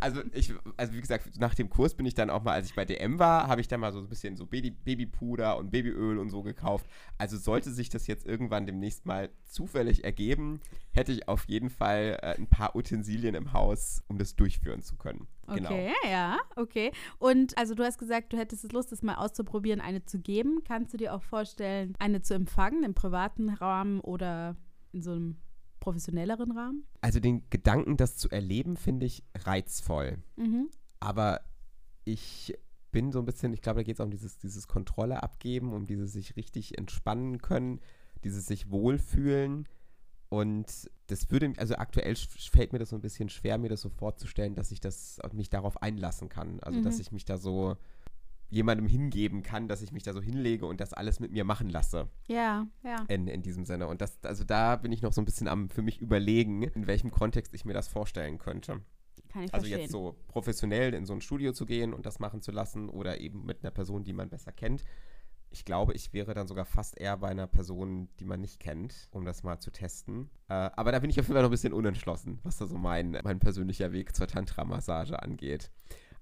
[0.00, 2.74] also ich, also wie gesagt, nach dem Kurs bin ich dann auch mal, als ich
[2.74, 6.18] bei DM war, habe ich dann mal so ein bisschen so Baby, Babypuder und Babyöl
[6.18, 6.86] und so gekauft.
[7.18, 10.60] Also sollte sich das jetzt irgendwann demnächst mal zufällig ergeben,
[10.92, 14.96] hätte ich auf jeden Fall äh, ein paar Utensilien im Haus, um das durchführen zu
[14.96, 15.26] können.
[15.46, 15.70] Genau.
[15.70, 16.92] Okay, ja, okay.
[17.18, 20.62] Und also du hast gesagt, du hättest es Lust, das mal auszuprobieren, eine zu geben.
[20.66, 24.56] Kannst du dir auch vorstellen, eine zu empfangen im privaten Rahmen oder
[24.92, 25.36] in so einem
[25.84, 26.84] professionelleren Rahmen?
[27.02, 30.18] Also den Gedanken, das zu erleben, finde ich reizvoll.
[30.36, 30.70] Mhm.
[30.98, 31.42] Aber
[32.04, 32.56] ich
[32.90, 35.84] bin so ein bisschen, ich glaube, da geht es um dieses, dieses Kontrolle abgeben, um
[35.84, 37.80] dieses sich richtig entspannen können,
[38.24, 39.68] dieses sich wohlfühlen.
[40.30, 43.90] Und das würde, also aktuell fällt mir das so ein bisschen schwer, mir das so
[43.90, 46.60] vorzustellen, dass ich das mich darauf einlassen kann.
[46.60, 46.84] Also, mhm.
[46.84, 47.76] dass ich mich da so
[48.50, 51.68] jemandem hingeben kann, dass ich mich da so hinlege und das alles mit mir machen
[51.68, 52.08] lasse.
[52.28, 53.04] Ja, ja.
[53.08, 53.88] In, in diesem Sinne.
[53.88, 56.86] Und das, also da bin ich noch so ein bisschen am für mich überlegen, in
[56.86, 58.80] welchem Kontext ich mir das vorstellen könnte.
[59.28, 59.80] Kann ich also verstehen.
[59.80, 63.20] jetzt so professionell in so ein Studio zu gehen und das machen zu lassen oder
[63.20, 64.84] eben mit einer Person, die man besser kennt.
[65.50, 69.08] Ich glaube, ich wäre dann sogar fast eher bei einer Person, die man nicht kennt,
[69.10, 70.30] um das mal zu testen.
[70.48, 72.76] Äh, aber da bin ich auf jeden Fall noch ein bisschen unentschlossen, was da so
[72.76, 75.70] mein, mein persönlicher Weg zur Tantra-Massage angeht.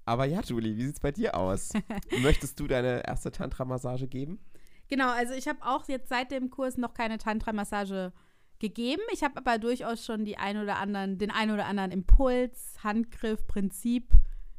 [0.05, 1.71] Aber ja, Julie, wie sieht es bei dir aus?
[2.23, 4.41] Möchtest du deine erste Tantra-Massage geben?
[4.89, 8.13] Genau, also ich habe auch jetzt seit dem Kurs noch keine Tantra-Massage
[8.59, 9.03] gegeben.
[9.13, 13.47] Ich habe aber durchaus schon die ein oder anderen, den ein oder anderen Impuls, Handgriff,
[13.47, 14.13] Prinzip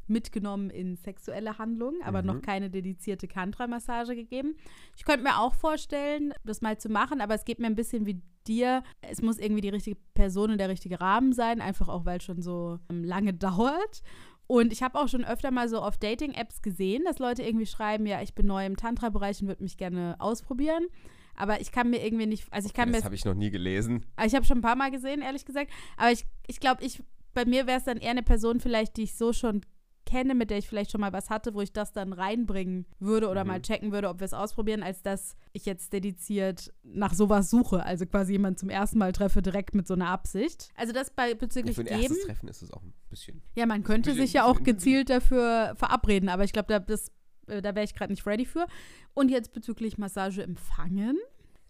[0.07, 2.27] mitgenommen in sexuelle Handlungen, aber mhm.
[2.27, 4.55] noch keine dedizierte Tantra-Massage gegeben.
[4.97, 8.05] Ich könnte mir auch vorstellen, das mal zu machen, aber es geht mir ein bisschen
[8.05, 8.83] wie dir.
[9.01, 12.23] Es muss irgendwie die richtige Person und der richtige Rahmen sein, einfach auch, weil es
[12.23, 14.01] schon so ähm, lange dauert.
[14.47, 18.05] Und ich habe auch schon öfter mal so auf Dating-Apps gesehen, dass Leute irgendwie schreiben,
[18.05, 20.87] ja, ich bin neu im Tantra-Bereich und würde mich gerne ausprobieren.
[21.35, 22.97] Aber ich kann mir irgendwie nicht, also ich kann das mir.
[22.99, 24.05] Das habe ich noch nie gelesen.
[24.23, 25.71] Ich habe schon ein paar Mal gesehen, ehrlich gesagt.
[25.97, 27.01] Aber ich, ich glaube, ich,
[27.33, 29.61] bei mir wäre es dann eher eine Person vielleicht, die ich so schon
[30.05, 33.29] kenne, mit der ich vielleicht schon mal was hatte, wo ich das dann reinbringen würde
[33.29, 33.47] oder Mhm.
[33.49, 37.83] mal checken würde, ob wir es ausprobieren, als dass ich jetzt dediziert nach sowas suche.
[37.85, 40.69] Also quasi jemanden zum ersten Mal treffe, direkt mit so einer Absicht.
[40.75, 42.01] Also das bei Ja, bezüglich für ein geben.
[42.01, 43.41] erstes Treffen ist es auch ein bisschen.
[43.55, 47.09] Ja, man könnte bisschen- sich ja auch gezielt dafür verabreden, aber ich glaube, da, das,
[47.47, 48.67] äh, da wäre ich gerade nicht ready für.
[49.13, 51.17] Und jetzt bezüglich Massage empfangen.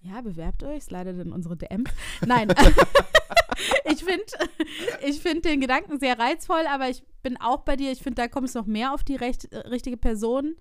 [0.02, 1.86] Ja, bewerbt euch, slidet in unsere DM.
[2.26, 2.50] Nein.
[3.86, 4.24] ich finde
[5.08, 7.92] ich find den Gedanken sehr reizvoll, aber ich bin auch bei dir.
[7.92, 10.56] Ich finde, da kommt es noch mehr auf die recht, äh, richtige Person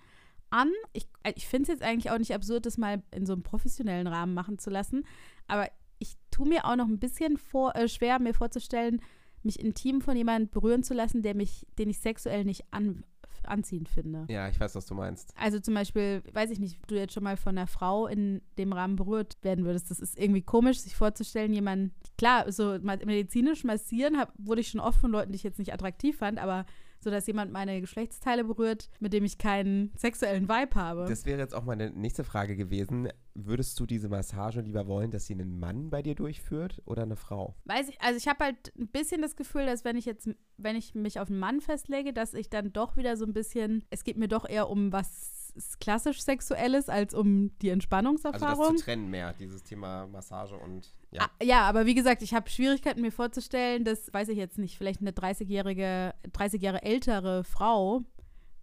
[0.50, 0.70] an.
[0.92, 3.42] Ich, äh, ich finde es jetzt eigentlich auch nicht absurd, das mal in so einem
[3.42, 5.04] professionellen Rahmen machen zu lassen.
[5.48, 9.02] Aber ich tue mir auch noch ein bisschen vor, äh, schwer, mir vorzustellen,
[9.42, 13.04] mich intim von jemandem berühren zu lassen, der mich, den ich sexuell nicht an,
[13.48, 14.26] anziehend finde.
[14.28, 15.34] Ja, ich weiß, was du meinst.
[15.36, 18.72] Also zum Beispiel, weiß ich nicht, du jetzt schon mal von einer Frau in dem
[18.72, 19.90] Rahmen berührt werden würdest.
[19.90, 24.80] Das ist irgendwie komisch, sich vorzustellen, jemanden, klar, so medizinisch massieren hab, wurde ich schon
[24.80, 26.66] oft von Leuten, die ich jetzt nicht attraktiv fand, aber
[27.02, 31.06] so, dass jemand meine Geschlechtsteile berührt, mit dem ich keinen sexuellen Vibe habe.
[31.08, 33.08] Das wäre jetzt auch meine nächste Frage gewesen.
[33.34, 37.16] Würdest du diese Massage lieber wollen, dass sie einen Mann bei dir durchführt oder eine
[37.16, 37.54] Frau?
[37.64, 40.28] Weiß ich, also ich habe halt ein bisschen das Gefühl, dass wenn ich jetzt,
[40.58, 43.84] wenn ich mich auf einen Mann festlege, dass ich dann doch wieder so ein bisschen,
[43.90, 45.40] es geht mir doch eher um was
[45.80, 48.68] klassisch Sexuelles als um die Also Entspannungserfahrung.
[48.72, 51.24] das zu trennen mehr, dieses Thema Massage und ja.
[51.24, 54.76] Ah, ja, aber wie gesagt, ich habe Schwierigkeiten mir vorzustellen, dass, weiß ich jetzt nicht,
[54.78, 58.02] vielleicht eine 30-jährige, 30 Jahre ältere Frau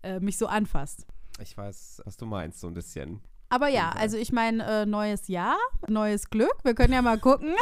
[0.03, 1.05] äh, mich so anfasst.
[1.41, 3.21] Ich weiß, was du meinst, so ein bisschen.
[3.49, 6.55] Aber ja, also ich meine, äh, neues Jahr, neues Glück.
[6.63, 7.55] Wir können ja mal gucken,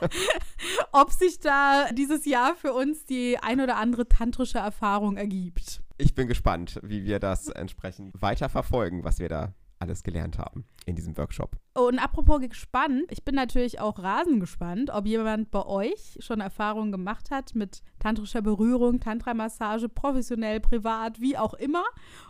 [0.92, 5.82] ob sich da dieses Jahr für uns die ein oder andere tantrische Erfahrung ergibt.
[5.98, 10.64] Ich bin gespannt, wie wir das entsprechend weiter verfolgen, was wir da alles gelernt haben
[10.86, 11.56] in diesem Workshop.
[11.74, 16.92] Und apropos gespannt, ich bin natürlich auch rasend gespannt, ob jemand bei euch schon Erfahrungen
[16.92, 21.84] gemacht hat mit tantrischer Berührung, Tantra-Massage, professionell, privat, wie auch immer.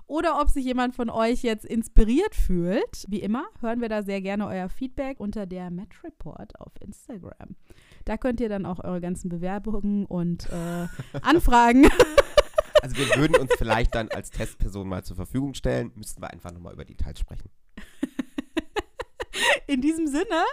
[0.07, 3.05] Oder ob sich jemand von euch jetzt inspiriert fühlt.
[3.09, 7.57] Wie immer hören wir da sehr gerne euer Feedback unter der Match Report auf Instagram.
[8.05, 10.87] Da könnt ihr dann auch eure ganzen Bewerbungen und äh,
[11.23, 11.87] Anfragen.
[12.83, 16.53] Also wir würden uns vielleicht dann als Testperson mal zur Verfügung stellen, müssten wir einfach
[16.53, 17.51] nochmal über Details sprechen.
[19.67, 20.45] In diesem Sinne,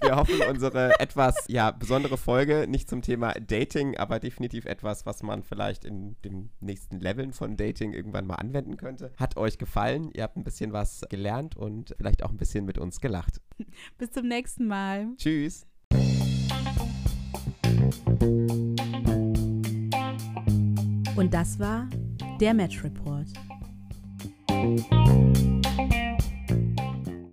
[0.00, 5.22] Wir hoffen, unsere etwas ja, besondere Folge, nicht zum Thema Dating, aber definitiv etwas, was
[5.22, 10.10] man vielleicht in den nächsten Leveln von Dating irgendwann mal anwenden könnte, hat euch gefallen.
[10.14, 13.40] Ihr habt ein bisschen was gelernt und vielleicht auch ein bisschen mit uns gelacht.
[13.98, 15.08] bis zum nächsten Mal.
[15.16, 15.66] Tschüss.
[21.16, 21.88] Und das war
[22.40, 23.26] der Match Report.